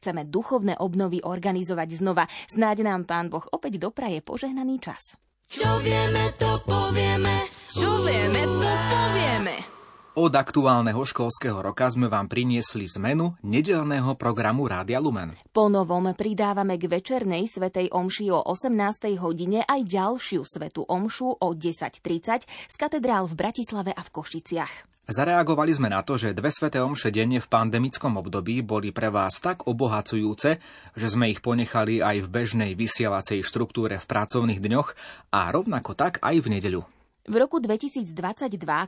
chceme 0.00 0.24
duchovné 0.24 0.80
obnovy 0.80 1.20
organizovať 1.20 1.88
znova. 1.92 2.24
Snáď 2.48 2.88
nám 2.88 3.04
Pán 3.04 3.28
Boh 3.28 3.44
opäť 3.52 3.76
dopraje 3.76 4.24
požehnaný 4.24 4.80
čas. 4.80 5.20
Čo 5.44 5.76
vieme, 5.84 6.32
to 6.40 6.56
povieme. 6.64 7.52
Čo 7.68 8.00
vieme, 8.00 8.40
to 8.48 8.72
povieme. 8.72 9.79
Od 10.10 10.34
aktuálneho 10.34 11.06
školského 11.06 11.62
roka 11.62 11.86
sme 11.86 12.10
vám 12.10 12.26
priniesli 12.26 12.82
zmenu 12.98 13.38
nedelného 13.46 14.18
programu 14.18 14.66
Rádia 14.66 14.98
Lumen. 14.98 15.38
Po 15.54 15.70
novom 15.70 16.10
pridávame 16.18 16.82
k 16.82 16.90
večernej 16.90 17.46
svetej 17.46 17.94
omši 17.94 18.34
o 18.34 18.42
18. 18.42 19.06
hodine 19.22 19.62
aj 19.62 19.86
ďalšiu 19.86 20.42
svetu 20.42 20.82
omšu 20.82 21.38
o 21.38 21.48
10.30 21.54 22.42
z 22.42 22.74
katedrál 22.74 23.30
v 23.30 23.38
Bratislave 23.38 23.94
a 23.94 24.02
v 24.02 24.10
Košiciach. 24.10 24.90
Zareagovali 25.06 25.78
sme 25.78 25.94
na 25.94 26.02
to, 26.02 26.18
že 26.18 26.34
dve 26.34 26.50
sveté 26.50 26.82
omše 26.82 27.14
denne 27.14 27.38
v 27.38 27.46
pandemickom 27.46 28.18
období 28.18 28.66
boli 28.66 28.90
pre 28.90 29.14
vás 29.14 29.38
tak 29.38 29.70
obohacujúce, 29.70 30.58
že 30.98 31.06
sme 31.06 31.30
ich 31.30 31.38
ponechali 31.38 32.02
aj 32.02 32.26
v 32.26 32.30
bežnej 32.34 32.74
vysielacej 32.74 33.46
štruktúre 33.46 33.94
v 33.94 34.08
pracovných 34.10 34.58
dňoch 34.58 34.88
a 35.30 35.54
rovnako 35.54 35.94
tak 35.94 36.18
aj 36.18 36.34
v 36.42 36.58
nedeľu. 36.58 36.82
V 37.30 37.38
roku 37.38 37.62
2022, 37.62 38.10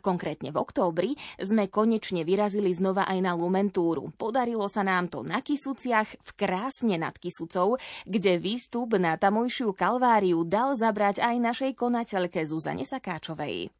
konkrétne 0.02 0.50
v 0.50 0.58
októbri, 0.58 1.14
sme 1.38 1.70
konečne 1.70 2.26
vyrazili 2.26 2.74
znova 2.74 3.06
aj 3.06 3.22
na 3.22 3.38
Lumentúru. 3.38 4.10
Podarilo 4.18 4.66
sa 4.66 4.82
nám 4.82 5.06
to 5.06 5.22
na 5.22 5.38
Kisuciach 5.38 6.18
v 6.18 6.30
krásne 6.34 6.98
nad 6.98 7.14
Kisucou, 7.14 7.78
kde 8.02 8.42
výstup 8.42 8.98
na 8.98 9.14
tamojšiu 9.14 9.70
kalváriu 9.78 10.42
dal 10.42 10.74
zabrať 10.74 11.22
aj 11.22 11.36
našej 11.38 11.72
konateľke 11.78 12.42
Zuzane 12.42 12.82
Sakáčovej. 12.82 13.70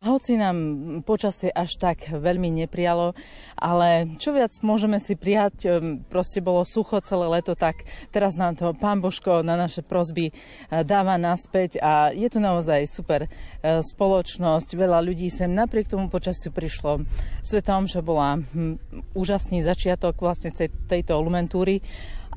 Hoci 0.00 0.40
nám 0.40 0.56
počasie 1.04 1.52
až 1.52 1.76
tak 1.76 2.08
veľmi 2.08 2.48
neprijalo, 2.48 3.12
ale 3.52 4.16
čo 4.16 4.32
viac 4.32 4.48
môžeme 4.64 4.96
si 4.96 5.12
prijať, 5.12 5.68
ehm, 5.68 6.00
proste 6.08 6.40
bolo 6.40 6.64
sucho 6.64 7.04
celé 7.04 7.28
leto, 7.28 7.52
tak 7.52 7.84
teraz 8.08 8.32
nám 8.32 8.56
to 8.56 8.72
pán 8.72 9.04
Božko 9.04 9.44
na 9.44 9.60
naše 9.60 9.84
prozby 9.84 10.32
eh, 10.32 10.80
dáva 10.88 11.20
naspäť 11.20 11.84
a 11.84 12.16
je 12.16 12.32
tu 12.32 12.40
naozaj 12.40 12.88
super 12.88 13.28
eh, 13.28 13.84
spoločnosť, 13.84 14.72
veľa 14.72 15.04
ľudí 15.04 15.28
sem 15.28 15.52
napriek 15.52 15.92
tomu 15.92 16.08
počasiu 16.08 16.48
prišlo. 16.48 17.04
Svetom, 17.44 17.84
že 17.84 18.00
bola 18.00 18.40
hm, 18.40 18.80
úžasný 19.12 19.60
začiatok 19.60 20.16
vlastne 20.16 20.48
tejto 20.88 21.20
lumentúry. 21.20 21.84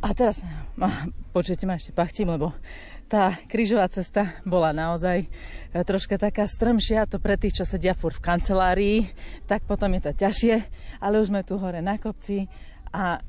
A 0.03 0.11
teraz, 0.11 0.43
počujete 1.31 1.63
ma 1.63 1.79
ešte 1.79 1.95
pachtím, 1.95 2.35
lebo 2.35 2.51
tá 3.13 3.37
krížová 3.45 3.85
cesta 3.93 4.41
bola 4.41 4.73
naozaj 4.73 5.21
e, 5.21 5.27
troška 5.85 6.17
taká 6.17 6.49
strmšia, 6.49 7.05
to 7.05 7.21
pre 7.21 7.37
tých, 7.37 7.61
čo 7.61 7.65
sedia 7.69 7.93
fur 7.93 8.09
v 8.09 8.25
kancelárii, 8.25 8.97
tak 9.45 9.69
potom 9.69 9.93
je 9.93 10.09
to 10.09 10.11
ťažšie, 10.17 10.55
ale 10.97 11.21
už 11.21 11.29
sme 11.29 11.45
tu 11.45 11.61
hore 11.61 11.77
na 11.85 12.01
kopci 12.01 12.49
a 12.89 13.21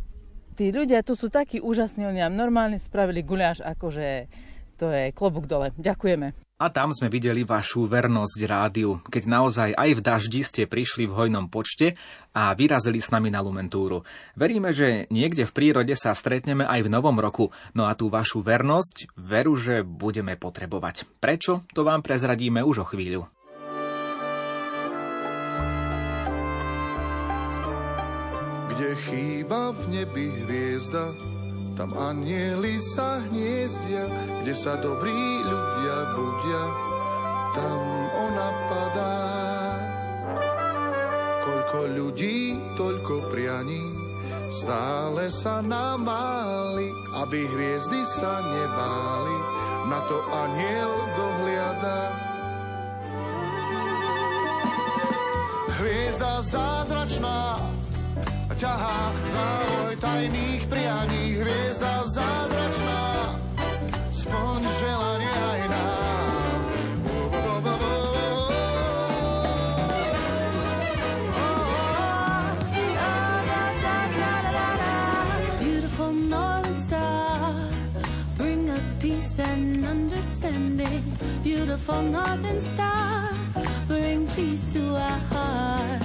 tí 0.57 0.73
ľudia 0.73 1.05
tu 1.05 1.13
sú 1.13 1.29
takí 1.29 1.61
úžasní, 1.61 2.09
oni 2.09 2.25
nám 2.25 2.33
normálne 2.33 2.81
spravili 2.81 3.21
guľáš, 3.21 3.61
akože 3.61 4.33
to 4.81 4.89
je 4.89 5.13
klobúk 5.13 5.45
dole. 5.45 5.77
Ďakujeme. 5.77 6.44
A 6.55 6.71
tam 6.71 6.95
sme 6.95 7.11
videli 7.11 7.43
vašu 7.43 7.91
vernosť 7.91 8.39
rádiu, 8.47 9.03
keď 9.11 9.27
naozaj 9.27 9.71
aj 9.75 9.91
v 9.91 10.01
daždi 10.07 10.41
ste 10.47 10.71
prišli 10.71 11.11
v 11.11 11.11
hojnom 11.11 11.51
počte 11.51 11.99
a 12.31 12.55
vyrazili 12.55 13.03
s 13.03 13.11
nami 13.11 13.27
na 13.27 13.43
Lumentúru. 13.43 14.07
Veríme, 14.39 14.71
že 14.71 15.11
niekde 15.11 15.51
v 15.51 15.55
prírode 15.55 15.99
sa 15.99 16.15
stretneme 16.15 16.63
aj 16.63 16.87
v 16.87 16.93
novom 16.95 17.19
roku, 17.19 17.51
no 17.75 17.91
a 17.91 17.99
tú 17.99 18.07
vašu 18.07 18.39
vernosť 18.39 19.19
veru, 19.19 19.59
že 19.59 19.83
budeme 19.83 20.39
potrebovať. 20.39 21.11
Prečo? 21.19 21.67
To 21.75 21.83
vám 21.83 22.07
prezradíme 22.07 22.63
už 22.63 22.87
o 22.87 22.87
chvíľu. 22.87 23.27
Kde 28.71 28.91
chýba 29.11 29.75
v 29.75 29.83
nebi 29.91 30.27
hviezda, 30.47 31.34
tam 31.75 31.91
anieli 31.99 32.79
sa 32.79 33.19
hniezdia, 33.19 34.07
kde 34.43 34.55
sa 34.55 34.79
dobrí 34.79 35.19
ľudia 35.43 35.97
budia, 36.15 36.65
tam 37.55 37.81
ona 38.15 38.49
padá. 38.71 39.19
Koľko 41.43 41.79
ľudí, 41.99 42.55
toľko 42.79 43.15
prianí, 43.35 43.91
stále 44.55 45.35
sa 45.35 45.59
namáli, 45.67 46.89
aby 47.27 47.43
hviezdy 47.43 48.07
sa 48.07 48.39
nebáli, 48.39 49.39
na 49.91 49.99
to 50.07 50.19
aniel 50.31 50.95
dohliada. 51.19 52.01
Hviezda 55.75 56.39
zázračná, 56.39 57.59
ťahá 58.65 59.13
závoj 59.29 59.93
tajných 60.01 60.65
prianí, 60.73 61.37
hviezda 61.37 62.01
zázračná, 62.09 63.37
želanie 64.81 65.37
aj 65.37 65.63
nám. 65.69 66.61
Beautiful 75.61 76.13
northern 76.17 76.79
star, 76.89 77.53
bring 78.41 78.73
us 78.73 78.87
peace 78.97 79.37
and 79.45 79.85
understanding. 79.85 81.05
Beautiful 81.45 82.01
northern 82.01 82.65
star, 82.65 83.29
bring 83.85 84.25
peace 84.33 84.65
to 84.73 84.97
our 84.97 85.21
hearts. 85.29 86.04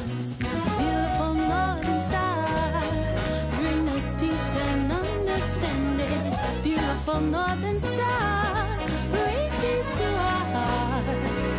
Northern 7.22 7.80
star, 7.82 8.78
peace 9.12 9.92
to 10.00 10.10
our 10.32 10.46
hearts. 10.56 11.54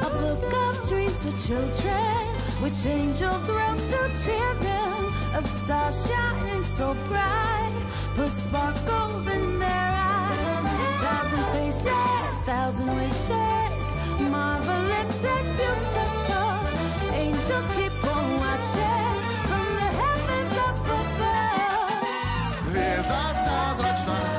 A 0.00 0.10
book 0.20 0.52
of 0.64 0.88
dreams 0.88 1.16
for 1.22 1.34
children, 1.46 2.24
which 2.62 2.86
angels 2.86 3.48
wrote 3.48 3.78
to 3.92 4.00
cheer 4.24 4.54
them. 4.54 5.12
A 5.34 5.42
star 5.42 5.92
shining 5.92 6.64
so 6.76 6.94
bright, 7.08 7.72
put 8.16 8.30
sparkles 8.30 9.26
in 9.26 9.58
their 9.58 9.68
eyes. 9.68 10.64
Thousand 11.04 11.44
faces, 11.52 12.34
thousand 12.46 12.88
wishes, 12.96 13.84
marvelous 14.30 15.12
and 15.36 15.48
beautiful. 15.58 16.52
Angels 17.12 17.66
keep 17.76 18.04
on 18.04 18.40
watching 18.40 18.93
zázračná, 23.06 24.33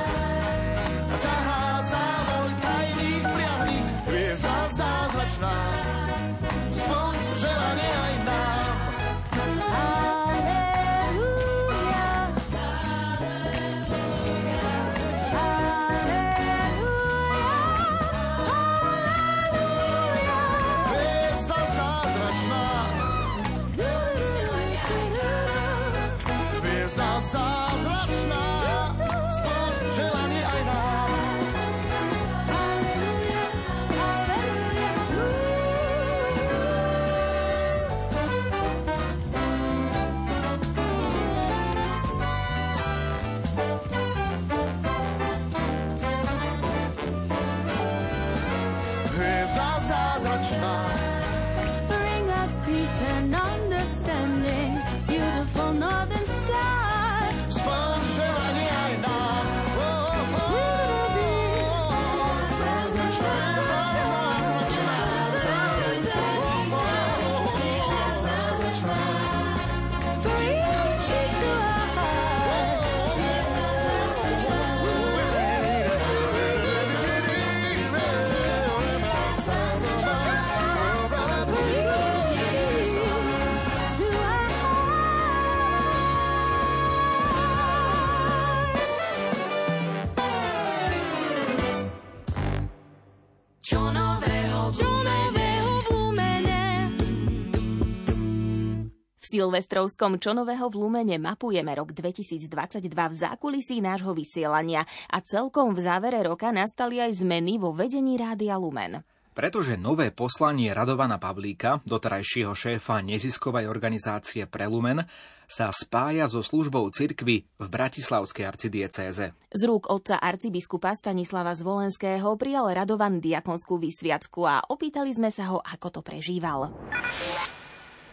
Silvestrovskom 99.36 100.16
Čonového 100.16 100.72
v 100.72 100.80
Lumene 100.80 101.20
mapujeme 101.20 101.76
rok 101.76 101.92
2022 101.92 102.88
v 102.88 103.14
zákulisí 103.20 103.84
nášho 103.84 104.16
vysielania 104.16 104.80
a 105.12 105.20
celkom 105.20 105.76
v 105.76 105.84
závere 105.84 106.24
roka 106.24 106.48
nastali 106.48 107.04
aj 107.04 107.20
zmeny 107.20 107.60
vo 107.60 107.76
vedení 107.76 108.16
Rádia 108.16 108.56
Lumen. 108.56 109.04
Pretože 109.36 109.76
nové 109.76 110.08
poslanie 110.08 110.72
Radovana 110.72 111.20
Pavlíka, 111.20 111.84
doterajšieho 111.84 112.56
šéfa 112.56 113.04
neziskovej 113.04 113.68
organizácie 113.68 114.48
Prelumen, 114.48 115.04
sa 115.44 115.68
spája 115.68 116.24
so 116.32 116.40
službou 116.40 116.88
cirkvy 116.88 117.44
v 117.44 117.66
Bratislavskej 117.68 118.48
arcidiecéze. 118.48 119.36
Z 119.52 119.62
rúk 119.68 119.92
otca 119.92 120.16
arcibiskupa 120.16 120.96
Stanislava 120.96 121.52
Zvolenského 121.52 122.32
prijal 122.40 122.72
Radovan 122.72 123.20
diakonskú 123.20 123.76
vysviacku 123.76 124.48
a 124.48 124.64
opýtali 124.64 125.12
sme 125.12 125.28
sa 125.28 125.52
ho, 125.52 125.60
ako 125.60 125.92
to 125.92 126.00
prežíval. 126.00 126.72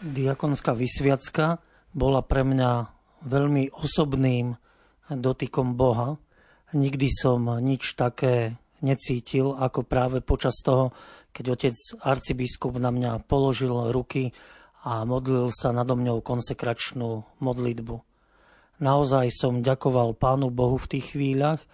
Diakonská 0.04 0.76
vysviacka 0.76 1.64
bola 1.96 2.20
pre 2.20 2.44
mňa 2.44 2.92
veľmi 3.24 3.72
osobným 3.72 4.52
dotykom 5.08 5.80
Boha. 5.80 6.20
Nikdy 6.76 7.08
som 7.08 7.48
nič 7.48 7.96
také 7.96 8.60
necítil, 8.84 9.56
ako 9.56 9.80
práve 9.88 10.20
počas 10.20 10.60
toho, 10.60 10.92
keď 11.32 11.44
otec 11.56 11.76
arcibiskup 12.04 12.76
na 12.76 12.92
mňa 12.92 13.24
položil 13.24 13.72
ruky 13.96 14.36
a 14.84 15.08
modlil 15.08 15.48
sa 15.48 15.72
nado 15.72 15.96
mňou 15.96 16.20
konsekračnú 16.20 17.24
modlitbu. 17.40 17.96
Naozaj 18.84 19.32
som 19.32 19.64
ďakoval 19.64 20.20
Pánu 20.20 20.52
Bohu 20.52 20.76
v 20.76 21.00
tých 21.00 21.16
chvíľach, 21.16 21.64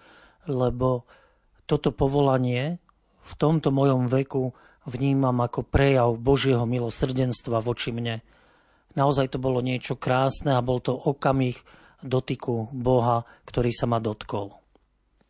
lebo 0.47 1.03
toto 1.67 1.91
povolanie 1.91 2.79
v 3.27 3.33
tomto 3.35 3.75
mojom 3.75 4.07
veku 4.07 4.55
vnímam 4.85 5.35
ako 5.41 5.65
prejav 5.65 6.15
Božieho 6.17 6.65
milosrdenstva 6.65 7.61
voči 7.61 7.93
mne. 7.93 8.25
Naozaj 8.97 9.35
to 9.35 9.37
bolo 9.39 9.63
niečo 9.63 9.95
krásne 9.95 10.57
a 10.57 10.61
bol 10.65 10.83
to 10.83 10.91
okamih 10.91 11.55
dotyku 12.03 12.67
Boha, 12.73 13.23
ktorý 13.47 13.71
sa 13.71 13.87
ma 13.87 14.01
dotkol. 14.01 14.57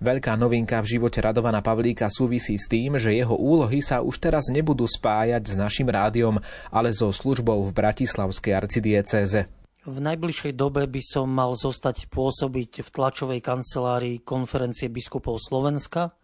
Veľká 0.01 0.33
novinka 0.33 0.81
v 0.81 0.97
živote 0.97 1.21
Radovana 1.21 1.61
Pavlíka 1.61 2.09
súvisí 2.09 2.57
s 2.57 2.65
tým, 2.65 2.97
že 2.97 3.13
jeho 3.13 3.37
úlohy 3.37 3.85
sa 3.85 4.01
už 4.01 4.17
teraz 4.17 4.49
nebudú 4.49 4.89
spájať 4.89 5.45
s 5.45 5.53
našim 5.53 5.85
rádiom, 5.85 6.41
ale 6.73 6.89
so 6.89 7.13
službou 7.13 7.61
v 7.69 7.71
Bratislavskej 7.77 8.53
arcidiecéze. 8.57 9.45
V 9.85 9.97
najbližšej 10.01 10.57
dobe 10.57 10.89
by 10.89 11.01
som 11.05 11.29
mal 11.29 11.53
zostať 11.53 12.09
pôsobiť 12.09 12.81
v 12.81 12.89
tlačovej 12.89 13.45
kancelárii 13.45 14.25
konferencie 14.25 14.89
biskupov 14.89 15.37
Slovenska 15.37 16.17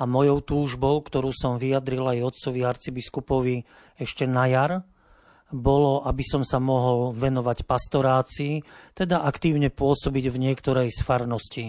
a 0.00 0.08
mojou 0.08 0.40
túžbou, 0.40 1.04
ktorú 1.04 1.28
som 1.36 1.60
vyjadril 1.60 2.08
aj 2.08 2.32
otcovi 2.32 2.64
arcibiskupovi 2.64 3.68
ešte 4.00 4.24
na 4.24 4.48
jar, 4.48 4.72
bolo, 5.52 6.00
aby 6.08 6.24
som 6.24 6.40
sa 6.40 6.56
mohol 6.56 7.12
venovať 7.12 7.68
pastorácii, 7.68 8.64
teda 8.96 9.20
aktívne 9.20 9.68
pôsobiť 9.68 10.24
v 10.32 10.36
niektorej 10.40 10.88
z 10.88 11.00
farností. 11.04 11.66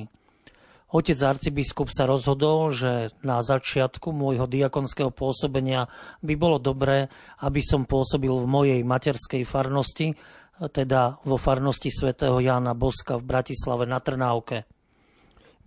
Otec 0.91 1.15
arcibiskup 1.23 1.87
sa 1.87 2.03
rozhodol, 2.03 2.71
že 2.75 3.15
na 3.23 3.39
začiatku 3.39 4.11
môjho 4.11 4.43
diakonského 4.43 5.07
pôsobenia 5.07 5.87
by 6.19 6.33
bolo 6.35 6.59
dobré, 6.59 7.07
aby 7.39 7.63
som 7.63 7.87
pôsobil 7.87 8.31
v 8.31 8.47
mojej 8.47 8.79
materskej 8.83 9.47
farnosti, 9.47 10.19
teda 10.61 11.23
vo 11.25 11.41
farnosti 11.41 11.89
svätého 11.89 12.37
Jána 12.37 12.77
Boska 12.77 13.17
v 13.17 13.23
Bratislave 13.23 13.87
na 13.89 14.03
Trnávke. 14.03 14.67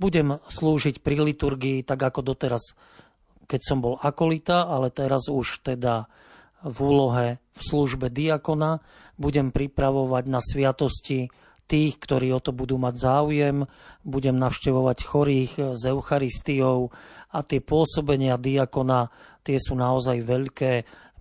Budem 0.04 0.36
slúžiť 0.36 1.00
pri 1.00 1.16
liturgii 1.32 1.80
tak 1.80 1.96
ako 1.96 2.20
doteraz, 2.20 2.76
keď 3.48 3.60
som 3.64 3.80
bol 3.80 3.96
akolita, 3.96 4.68
ale 4.68 4.92
teraz 4.92 5.32
už 5.32 5.64
teda 5.64 6.12
v 6.60 6.76
úlohe 6.84 7.26
v 7.56 7.60
službe 7.64 8.12
diakona. 8.12 8.84
Budem 9.16 9.48
pripravovať 9.48 10.24
na 10.28 10.44
sviatosti 10.44 11.32
tých, 11.64 11.96
ktorí 11.96 12.36
o 12.36 12.40
to 12.44 12.52
budú 12.52 12.76
mať 12.76 13.00
záujem, 13.00 13.64
budem 14.04 14.36
navštevovať 14.36 14.98
chorých 15.08 15.52
s 15.72 15.82
Eucharistiou 15.88 16.92
a 17.32 17.38
tie 17.40 17.64
pôsobenia 17.64 18.36
diakona, 18.36 19.08
tie 19.40 19.56
sú 19.56 19.72
naozaj 19.72 20.20
veľké, 20.20 20.72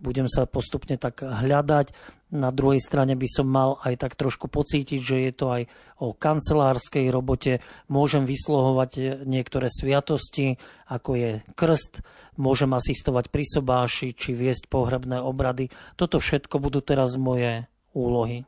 budem 0.04 0.28
sa 0.28 0.44
postupne 0.44 1.00
tak 1.00 1.24
hľadať. 1.24 1.96
Na 2.36 2.52
druhej 2.52 2.84
strane 2.84 3.16
by 3.16 3.28
som 3.30 3.48
mal 3.48 3.80
aj 3.88 4.04
tak 4.04 4.20
trošku 4.20 4.52
pocítiť, 4.52 5.00
že 5.00 5.18
je 5.30 5.32
to 5.32 5.46
aj 5.54 5.64
o 6.04 6.12
kancelárskej 6.12 7.08
robote. 7.08 7.64
Môžem 7.88 8.28
vyslohovať 8.28 9.24
niektoré 9.24 9.72
sviatosti, 9.72 10.60
ako 10.92 11.16
je 11.16 11.32
krst, 11.56 12.04
môžem 12.36 12.76
asistovať 12.76 13.32
pri 13.32 13.48
sobáši, 13.48 14.12
či 14.12 14.36
viesť 14.36 14.68
pohrebné 14.68 15.24
obrady. 15.24 15.72
Toto 15.96 16.20
všetko 16.20 16.60
budú 16.60 16.84
teraz 16.84 17.16
moje 17.16 17.70
úlohy. 17.96 18.44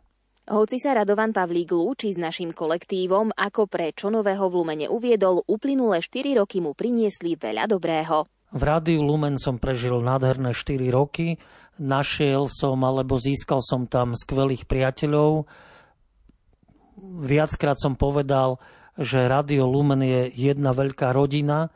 Hoci 0.46 0.78
sa 0.78 0.94
Radovan 0.94 1.34
Pavlík 1.34 1.74
lúči 1.74 2.14
s 2.14 2.22
našim 2.22 2.54
kolektívom, 2.54 3.34
ako 3.34 3.66
pre 3.66 3.90
Čonového 3.98 4.46
v 4.46 4.54
Lumene 4.54 4.86
uviedol, 4.86 5.42
uplynulé 5.50 6.06
4 6.06 6.38
roky 6.38 6.62
mu 6.62 6.78
priniesli 6.78 7.34
veľa 7.34 7.66
dobrého. 7.66 8.30
V 8.54 8.62
rádiu 8.62 9.02
Lumen 9.02 9.42
som 9.42 9.58
prežil 9.58 9.98
nádherné 10.04 10.54
4 10.54 10.78
roky, 10.94 11.42
našiel 11.82 12.48
som 12.48 12.80
alebo 12.86 13.18
získal 13.18 13.60
som 13.64 13.90
tam 13.90 14.14
skvelých 14.14 14.70
priateľov. 14.70 15.50
Viackrát 17.26 17.76
som 17.76 18.00
povedal, 18.00 18.62
že 18.96 19.28
Rádio 19.28 19.68
Lumen 19.68 20.00
je 20.00 20.32
jedna 20.32 20.72
veľká 20.72 21.12
rodina 21.12 21.68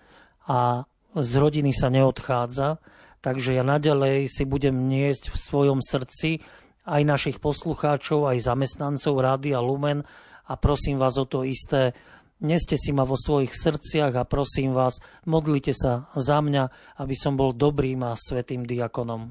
a 0.48 0.88
z 1.12 1.32
rodiny 1.36 1.76
sa 1.76 1.92
neodchádza, 1.92 2.80
takže 3.20 3.60
ja 3.60 3.64
naďalej 3.68 4.32
si 4.32 4.48
budem 4.48 4.88
niesť 4.88 5.36
v 5.36 5.38
svojom 5.38 5.80
srdci 5.84 6.40
aj 6.88 7.02
našich 7.04 7.38
poslucháčov, 7.44 8.32
aj 8.32 8.40
zamestnancov 8.40 9.20
Rádia 9.20 9.60
Lumen 9.60 10.08
a 10.48 10.54
prosím 10.56 10.98
vás 10.98 11.20
o 11.20 11.28
to 11.28 11.44
isté. 11.44 11.92
Neste 12.40 12.80
si 12.80 12.96
ma 12.96 13.04
vo 13.04 13.20
svojich 13.20 13.52
srdciach 13.52 14.16
a 14.16 14.24
prosím 14.24 14.72
vás, 14.72 15.04
modlite 15.28 15.76
sa 15.76 16.08
za 16.16 16.40
mňa, 16.40 16.96
aby 17.04 17.12
som 17.12 17.36
bol 17.36 17.52
dobrým 17.52 18.00
a 18.08 18.16
svetým 18.16 18.64
diakonom. 18.64 19.28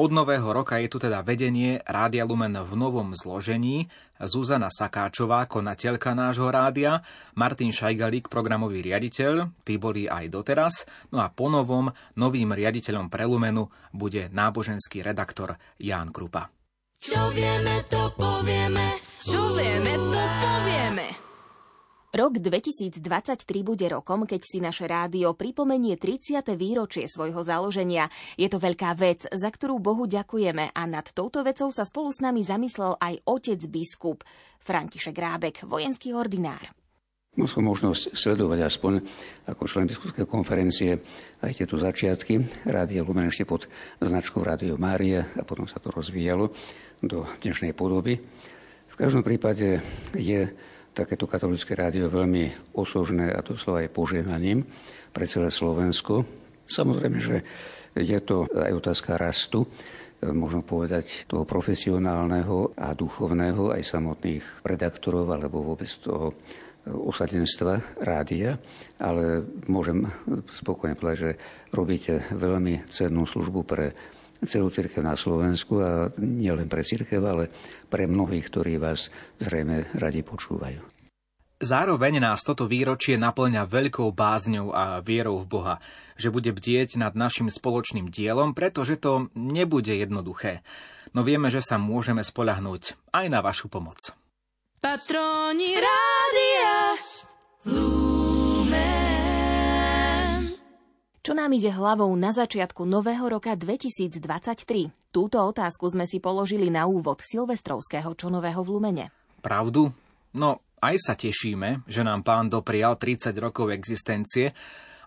Od 0.00 0.08
nového 0.08 0.48
roka 0.56 0.80
je 0.80 0.88
tu 0.88 0.96
teda 0.96 1.20
vedenie 1.20 1.76
Rádia 1.84 2.24
Lumen 2.24 2.56
v 2.56 2.72
novom 2.72 3.12
zložení. 3.12 3.84
Zuzana 4.16 4.72
Sakáčová, 4.72 5.44
konateľka 5.44 6.16
nášho 6.16 6.48
rádia, 6.48 7.04
Martin 7.36 7.68
Šajgalík, 7.68 8.32
programový 8.32 8.80
riaditeľ, 8.80 9.60
tí 9.60 9.76
boli 9.76 10.08
aj 10.08 10.24
doteraz. 10.32 10.88
No 11.12 11.20
a 11.20 11.28
ponovom 11.28 11.92
novým 12.16 12.48
riaditeľom 12.48 13.12
pre 13.12 13.28
Lumenu 13.28 13.68
bude 13.92 14.32
náboženský 14.32 15.04
redaktor 15.04 15.60
Ján 15.76 16.16
Krupa. 16.16 16.48
Čo 17.00 17.32
vieme, 17.32 17.80
to 17.88 18.12
povieme, 18.12 19.00
čo 19.16 19.56
vieme, 19.56 19.88
to 19.88 20.20
povieme. 20.20 21.06
Rok 22.12 22.32
2023 22.36 23.40
bude 23.64 23.88
rokom, 23.88 24.28
keď 24.28 24.40
si 24.44 24.60
naše 24.60 24.84
rádio 24.84 25.32
pripomenie 25.32 25.96
30. 25.96 26.44
výročie 26.60 27.08
svojho 27.08 27.40
založenia. 27.40 28.12
Je 28.36 28.52
to 28.52 28.60
veľká 28.60 28.92
vec, 29.00 29.24
za 29.24 29.48
ktorú 29.48 29.80
Bohu 29.80 30.04
ďakujeme 30.04 30.76
a 30.76 30.82
nad 30.84 31.08
touto 31.16 31.40
vecou 31.40 31.72
sa 31.72 31.88
spolu 31.88 32.12
s 32.12 32.20
nami 32.20 32.44
zamyslel 32.44 33.00
aj 33.00 33.24
otec 33.24 33.60
biskup 33.72 34.20
František 34.60 35.16
Rábek, 35.16 35.64
vojenský 35.64 36.12
ordinár. 36.12 36.68
Mal 37.40 37.48
som 37.48 37.64
možnosť 37.64 38.12
sledovať 38.12 38.68
aspoň 38.68 39.00
ako 39.48 39.64
člen 39.64 39.88
biskupskej 39.88 40.28
konferencie 40.28 41.00
aj 41.40 41.56
tieto 41.56 41.80
začiatky. 41.80 42.68
Rádio 42.68 43.00
Lumen 43.00 43.32
ešte 43.32 43.48
pod 43.48 43.64
značkou 43.96 44.44
Rádio 44.44 44.76
Mária 44.76 45.24
a 45.32 45.40
potom 45.40 45.64
sa 45.64 45.80
to 45.80 45.88
rozvíjalo 45.88 46.52
do 47.00 47.24
dnešnej 47.40 47.72
podoby. 47.72 48.20
V 48.92 48.94
každom 49.00 49.24
prípade 49.24 49.80
je 50.12 50.52
takéto 50.92 51.24
katolické 51.24 51.72
rádio 51.72 52.12
veľmi 52.12 52.76
osožné 52.76 53.32
a 53.32 53.40
doslova 53.40 53.88
aj 53.88 53.96
požehnaním 53.96 54.68
pre 55.08 55.24
celé 55.24 55.48
Slovensko. 55.48 56.28
Samozrejme, 56.68 57.24
že 57.24 57.40
je 57.96 58.20
to 58.20 58.52
aj 58.52 58.84
otázka 58.84 59.16
rastu, 59.16 59.64
možno 60.20 60.60
povedať 60.60 61.24
toho 61.24 61.48
profesionálneho 61.48 62.76
a 62.76 62.92
duchovného, 62.92 63.72
aj 63.72 63.96
samotných 63.96 64.44
redaktorov 64.60 65.24
alebo 65.32 65.64
vôbec 65.64 65.88
toho 66.04 66.36
osadenstva 66.90 68.02
rádia, 68.02 68.58
ale 68.98 69.46
môžem 69.70 70.10
spokojne 70.50 70.98
povedať, 70.98 71.18
že 71.18 71.30
robíte 71.70 72.26
veľmi 72.34 72.90
cennú 72.90 73.24
službu 73.24 73.60
pre 73.62 73.94
celú 74.44 74.72
církev 74.72 75.04
na 75.04 75.14
Slovensku 75.14 75.78
a 75.80 76.08
nielen 76.16 76.68
pre 76.68 76.80
církev, 76.80 77.20
ale 77.20 77.52
pre 77.88 78.08
mnohých, 78.08 78.48
ktorí 78.48 78.80
vás 78.80 79.12
zrejme 79.36 79.92
radi 79.96 80.24
počúvajú. 80.24 80.80
Zároveň 81.60 82.24
nás 82.24 82.40
toto 82.40 82.64
výročie 82.64 83.20
naplňa 83.20 83.68
veľkou 83.68 84.08
bázňou 84.16 84.72
a 84.72 85.04
vierou 85.04 85.44
v 85.44 85.50
Boha, 85.60 85.76
že 86.16 86.32
bude 86.32 86.56
bdieť 86.56 86.96
nad 86.96 87.12
našim 87.12 87.52
spoločným 87.52 88.08
dielom, 88.08 88.56
pretože 88.56 88.96
to 88.96 89.28
nebude 89.36 89.92
jednoduché. 89.92 90.64
No 91.12 91.20
vieme, 91.20 91.52
že 91.52 91.60
sa 91.60 91.76
môžeme 91.76 92.24
spolahnúť 92.24 92.96
aj 93.12 93.26
na 93.28 93.44
vašu 93.44 93.68
pomoc. 93.68 94.16
Patroni 94.80 95.76
rádia 95.76 96.96
Lumen. 97.68 98.96
Čo 101.20 101.36
nám 101.36 101.52
ide 101.52 101.68
hlavou 101.68 102.08
na 102.16 102.32
začiatku 102.32 102.88
nového 102.88 103.28
roka 103.28 103.52
2023? 103.52 105.12
Túto 105.12 105.36
otázku 105.36 105.84
sme 105.84 106.08
si 106.08 106.16
položili 106.16 106.72
na 106.72 106.88
úvod 106.88 107.20
Silvestrovského 107.20 108.16
čonového 108.16 108.64
v 108.64 108.68
Lumene. 108.72 109.12
Pravdu? 109.44 109.92
No, 110.32 110.64
aj 110.80 110.96
sa 110.96 111.12
tešíme, 111.12 111.84
že 111.84 112.00
nám 112.00 112.24
pán 112.24 112.48
doprial 112.48 112.96
30 112.96 113.36
rokov 113.36 113.76
existencie, 113.76 114.56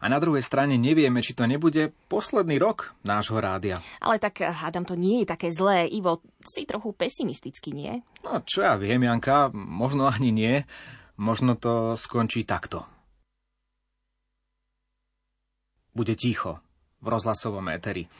a 0.03 0.11
na 0.11 0.19
druhej 0.19 0.43
strane 0.43 0.75
nevieme, 0.75 1.23
či 1.23 1.31
to 1.31 1.47
nebude 1.47 1.95
posledný 2.11 2.59
rok 2.59 2.91
nášho 3.07 3.39
rádia. 3.39 3.79
Ale 4.03 4.19
tak 4.19 4.43
hádam 4.43 4.83
to 4.83 4.99
nie 4.99 5.23
je 5.23 5.31
také 5.31 5.47
zlé. 5.55 5.87
Ivo, 5.87 6.19
si 6.43 6.67
trochu 6.67 6.91
pesimistický, 6.91 7.71
nie? 7.71 8.03
No 8.27 8.43
čo 8.43 8.67
ja 8.67 8.75
viem, 8.75 8.99
Janka, 9.07 9.47
možno 9.55 10.11
ani 10.11 10.35
nie. 10.35 10.55
Možno 11.15 11.55
to 11.55 11.95
skončí 11.95 12.43
takto. 12.43 12.83
Bude 15.95 16.19
ticho 16.19 16.59
v 16.99 17.07
rozhlasovom 17.07 17.63
éteri. 17.71 18.11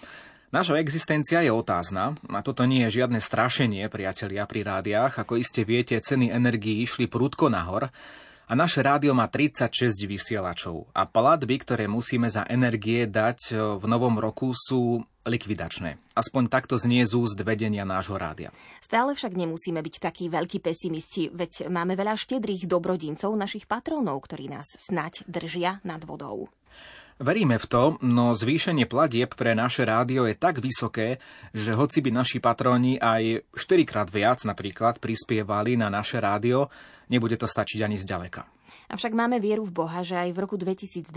Naša 0.54 0.78
existencia 0.78 1.42
je 1.42 1.50
otázna 1.50 2.14
a 2.30 2.40
toto 2.46 2.64
nie 2.70 2.86
je 2.86 3.02
žiadne 3.02 3.18
strašenie, 3.18 3.90
priatelia, 3.90 4.46
pri 4.46 4.62
rádiách. 4.62 5.26
Ako 5.26 5.42
iste 5.42 5.66
viete, 5.66 5.98
ceny 5.98 6.30
energií 6.30 6.86
išli 6.86 7.10
prúdko 7.10 7.50
nahor 7.50 7.90
a 8.44 8.54
naše 8.54 8.84
rádio 8.84 9.16
má 9.16 9.32
36 9.32 10.04
vysielačov 10.04 10.92
a 10.92 11.08
platby, 11.08 11.56
ktoré 11.64 11.86
musíme 11.88 12.28
za 12.28 12.44
energie 12.48 13.08
dať 13.08 13.40
e, 13.50 13.80
v 13.80 13.86
novom 13.88 14.20
roku 14.20 14.52
sú 14.52 15.00
likvidačné. 15.24 15.96
Aspoň 16.14 16.52
takto 16.52 16.76
znie 16.76 17.08
z 17.08 17.16
úst 17.16 17.40
vedenia 17.40 17.88
nášho 17.88 18.20
rádia. 18.20 18.52
Stále 18.84 19.16
však 19.16 19.34
nemusíme 19.40 19.80
byť 19.80 19.96
takí 20.04 20.28
veľkí 20.28 20.60
pesimisti, 20.60 21.32
veď 21.32 21.72
máme 21.72 21.96
veľa 21.96 22.20
štedrých 22.20 22.68
dobrodincov, 22.68 23.32
našich 23.32 23.64
patrónov, 23.64 24.20
ktorí 24.28 24.52
nás 24.52 24.68
snať 24.76 25.24
držia 25.32 25.80
nad 25.88 26.04
vodou. 26.04 26.52
Veríme 27.24 27.56
v 27.56 27.68
to, 27.72 27.84
no 28.04 28.36
zvýšenie 28.36 28.84
platieb 28.84 29.32
pre 29.40 29.56
naše 29.56 29.88
rádio 29.88 30.28
je 30.28 30.36
tak 30.36 30.60
vysoké, 30.60 31.24
že 31.56 31.72
hoci 31.72 32.04
by 32.04 32.12
naši 32.12 32.44
patróni 32.44 33.00
aj 33.00 33.48
4 33.56 33.88
krát 33.88 34.12
viac 34.12 34.44
napríklad 34.44 35.00
prispievali 35.00 35.80
na 35.80 35.88
naše 35.88 36.20
rádio, 36.20 36.68
nebude 37.08 37.40
to 37.40 37.48
stačiť 37.48 37.80
ani 37.80 37.96
zďaleka. 37.96 38.44
Avšak 38.92 39.16
máme 39.16 39.40
vieru 39.40 39.64
v 39.64 39.72
Boha, 39.72 40.04
že 40.04 40.20
aj 40.20 40.36
v 40.36 40.38
roku 40.44 40.60
2023 40.60 41.16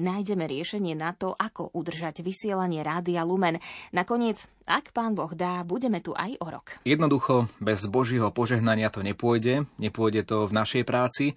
nájdeme 0.00 0.48
riešenie 0.48 0.96
na 0.96 1.12
to, 1.12 1.36
ako 1.36 1.68
udržať 1.76 2.24
vysielanie 2.24 2.80
Rádia 2.80 3.20
Lumen. 3.20 3.60
Nakoniec, 3.92 4.48
ak 4.64 4.96
pán 4.96 5.12
Boh 5.12 5.36
dá, 5.36 5.60
budeme 5.68 6.00
tu 6.00 6.16
aj 6.16 6.32
o 6.40 6.48
rok. 6.48 6.80
Jednoducho, 6.88 7.52
bez 7.60 7.84
Božího 7.84 8.32
požehnania 8.32 8.88
to 8.88 9.04
nepôjde, 9.04 9.68
nepôjde 9.76 10.24
to 10.24 10.48
v 10.48 10.52
našej 10.56 10.88
práci, 10.88 11.36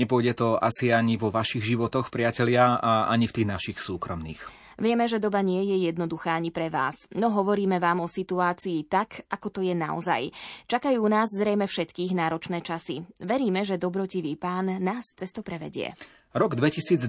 nepôjde 0.00 0.32
to 0.32 0.56
asi 0.56 0.88
ani 0.88 1.20
vo 1.20 1.28
vašich 1.28 1.60
životoch, 1.60 2.08
priatelia, 2.08 2.80
a 2.80 3.12
ani 3.12 3.28
v 3.28 3.36
tých 3.36 3.48
našich 3.48 3.78
súkromných. 3.78 4.60
Vieme, 4.80 5.04
že 5.04 5.20
doba 5.20 5.44
nie 5.44 5.60
je 5.60 5.92
jednoduchá 5.92 6.40
ani 6.40 6.48
pre 6.48 6.72
vás, 6.72 7.04
no 7.12 7.28
hovoríme 7.28 7.76
vám 7.76 8.00
o 8.00 8.08
situácii 8.08 8.88
tak, 8.88 9.28
ako 9.28 9.52
to 9.52 9.60
je 9.60 9.76
naozaj. 9.76 10.32
Čakajú 10.72 11.04
nás 11.04 11.28
zrejme 11.36 11.68
všetkých 11.68 12.16
náročné 12.16 12.64
časy. 12.64 13.04
Veríme, 13.20 13.60
že 13.68 13.76
dobrotivý 13.76 14.40
pán 14.40 14.80
nás 14.80 15.12
cesto 15.12 15.44
prevedie. 15.44 15.92
Rok 16.32 16.56
2023 16.56 17.04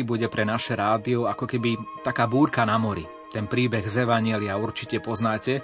bude 0.00 0.32
pre 0.32 0.48
naše 0.48 0.80
rádio 0.80 1.28
ako 1.28 1.44
keby 1.44 1.76
taká 2.06 2.24
búrka 2.24 2.64
na 2.64 2.80
mori. 2.80 3.04
Ten 3.36 3.52
príbeh 3.52 3.84
z 3.84 4.08
Evanielia 4.08 4.56
určite 4.56 4.96
poznáte 5.02 5.60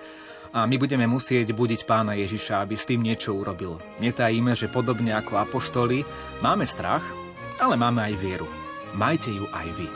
a 0.51 0.67
my 0.67 0.77
budeme 0.79 1.07
musieť 1.07 1.55
budiť 1.55 1.87
pána 1.87 2.19
Ježiša, 2.19 2.63
aby 2.63 2.75
s 2.75 2.87
tým 2.87 3.07
niečo 3.07 3.35
urobil. 3.39 3.79
Netajíme, 4.03 4.55
že 4.59 4.71
podobne 4.71 5.15
ako 5.15 5.39
apoštoli 5.39 6.03
máme 6.43 6.67
strach, 6.67 7.07
ale 7.63 7.79
máme 7.79 8.03
aj 8.11 8.15
vieru. 8.19 8.49
Majte 8.99 9.31
ju 9.31 9.47
aj 9.55 9.69
vy. 9.79 9.89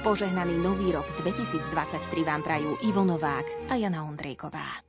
Požehnaný 0.00 0.56
nový 0.56 0.96
rok 0.96 1.04
2023 1.20 2.24
vám 2.24 2.40
prajú 2.40 2.78
Ivo 2.86 3.04
Novák 3.04 3.68
a 3.68 3.76
Jana 3.76 4.06
Ondrejková. 4.06 4.80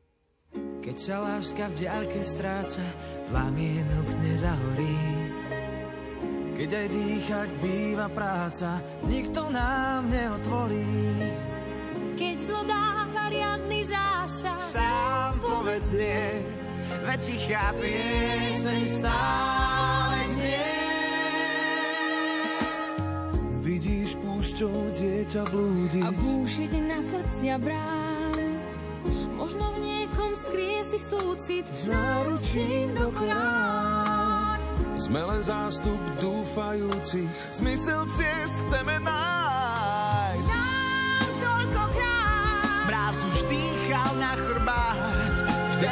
Keď 0.82 0.98
sa 0.98 1.20
láska 1.20 1.68
v 1.72 1.78
diaľke 1.84 2.22
stráca, 2.24 2.84
plamienok 3.28 4.08
nezahorí. 4.24 5.00
Keď 6.62 6.70
aj 6.70 6.88
dýchať 6.94 7.50
býva 7.64 8.08
práca, 8.12 8.84
nikto 9.10 9.50
nám 9.50 10.08
neotvorí. 10.12 10.86
Keď 12.16 12.36
zlo 12.38 12.62
dáva 12.68 13.02
riadny 13.32 13.88
zášah, 13.88 14.60
Povedz 15.72 15.96
nie, 15.96 16.28
veď 17.08 17.20
tichá 17.32 17.72
pieseň 17.80 18.82
stále 18.92 20.20
znie. 20.36 20.68
Vidíš 23.64 24.20
púšťou 24.20 24.92
dieťa 24.92 25.48
blúdiť 25.48 26.04
a 26.04 26.12
búšiť 26.12 26.72
na 26.76 27.00
srdcia 27.00 27.56
brán. 27.64 28.36
Možno 29.40 29.72
v 29.72 29.78
niekom 29.80 30.36
skrie 30.36 30.84
si 30.92 31.00
súcit 31.00 31.64
s 31.72 31.88
náručím 31.88 32.92
do 32.92 33.08
krán. 33.16 34.60
Sme 35.00 35.24
len 35.24 35.40
zástup 35.40 36.04
dúfajúcich, 36.20 37.32
zmysel 37.48 38.04
ciest 38.12 38.60
chceme 38.68 39.00
nájsť. 39.08 39.31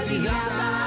Vtedy 0.05 0.78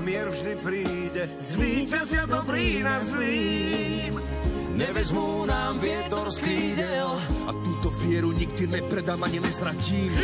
mier 0.00 0.28
vždy 0.30 0.52
príde, 0.62 1.22
zvíťazia 1.38 2.24
dobrý 2.26 2.82
nad 2.82 3.02
zlým. 3.02 4.14
Nevezmú 4.78 5.42
nám 5.42 5.82
vietor 5.82 6.30
z 6.30 6.38
krídel 6.38 7.18
A 7.46 7.50
túto 7.66 7.90
vieru 8.06 8.30
nikdy 8.30 8.70
nepredám 8.70 9.26
ani 9.26 9.42
nezratím. 9.42 10.14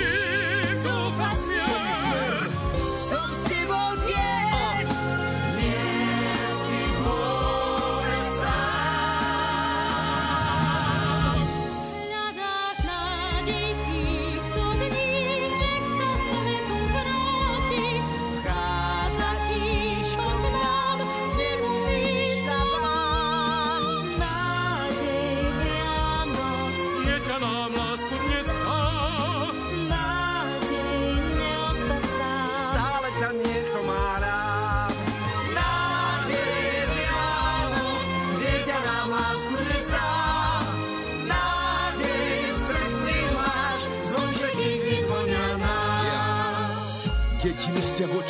Som 0.84 1.63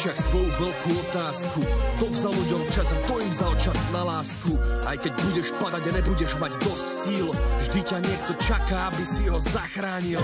očiach 0.05 0.21
svoju 0.21 0.53
veľkú 0.61 0.91
otázku. 1.09 1.61
To 1.97 2.07
vzal 2.13 2.37
ľuďom 2.37 2.69
čas 2.69 2.93
to 3.09 3.15
im 3.25 3.31
vzal 3.33 3.57
čas 3.57 3.79
na 3.89 4.05
lásku. 4.05 4.53
Aj 4.85 5.01
keď 5.01 5.17
budeš 5.17 5.49
padať 5.57 5.81
a 5.81 5.91
nebudeš 5.97 6.33
mať 6.37 6.53
dosť 6.61 6.87
síl, 7.01 7.27
vždy 7.33 7.81
ťa 7.89 7.99
niekto 8.05 8.33
čaká, 8.45 8.93
aby 8.93 9.01
si 9.01 9.25
ho 9.33 9.41
zachránil. 9.41 10.21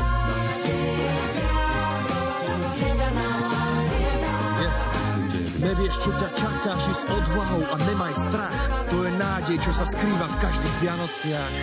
Nevieš, 5.65 5.97
čo 5.97 6.13
ťa 6.13 6.29
čaká, 6.37 6.73
ži 6.77 6.93
s 7.01 7.05
odvahou 7.09 7.65
a 7.73 7.77
nemaj 7.89 8.13
strach. 8.21 8.61
To 8.93 9.09
je 9.09 9.17
nádej, 9.17 9.57
čo 9.65 9.73
sa 9.73 9.89
skrýva 9.89 10.29
v 10.29 10.37
každých 10.45 10.77
Vianociach. 10.85 11.55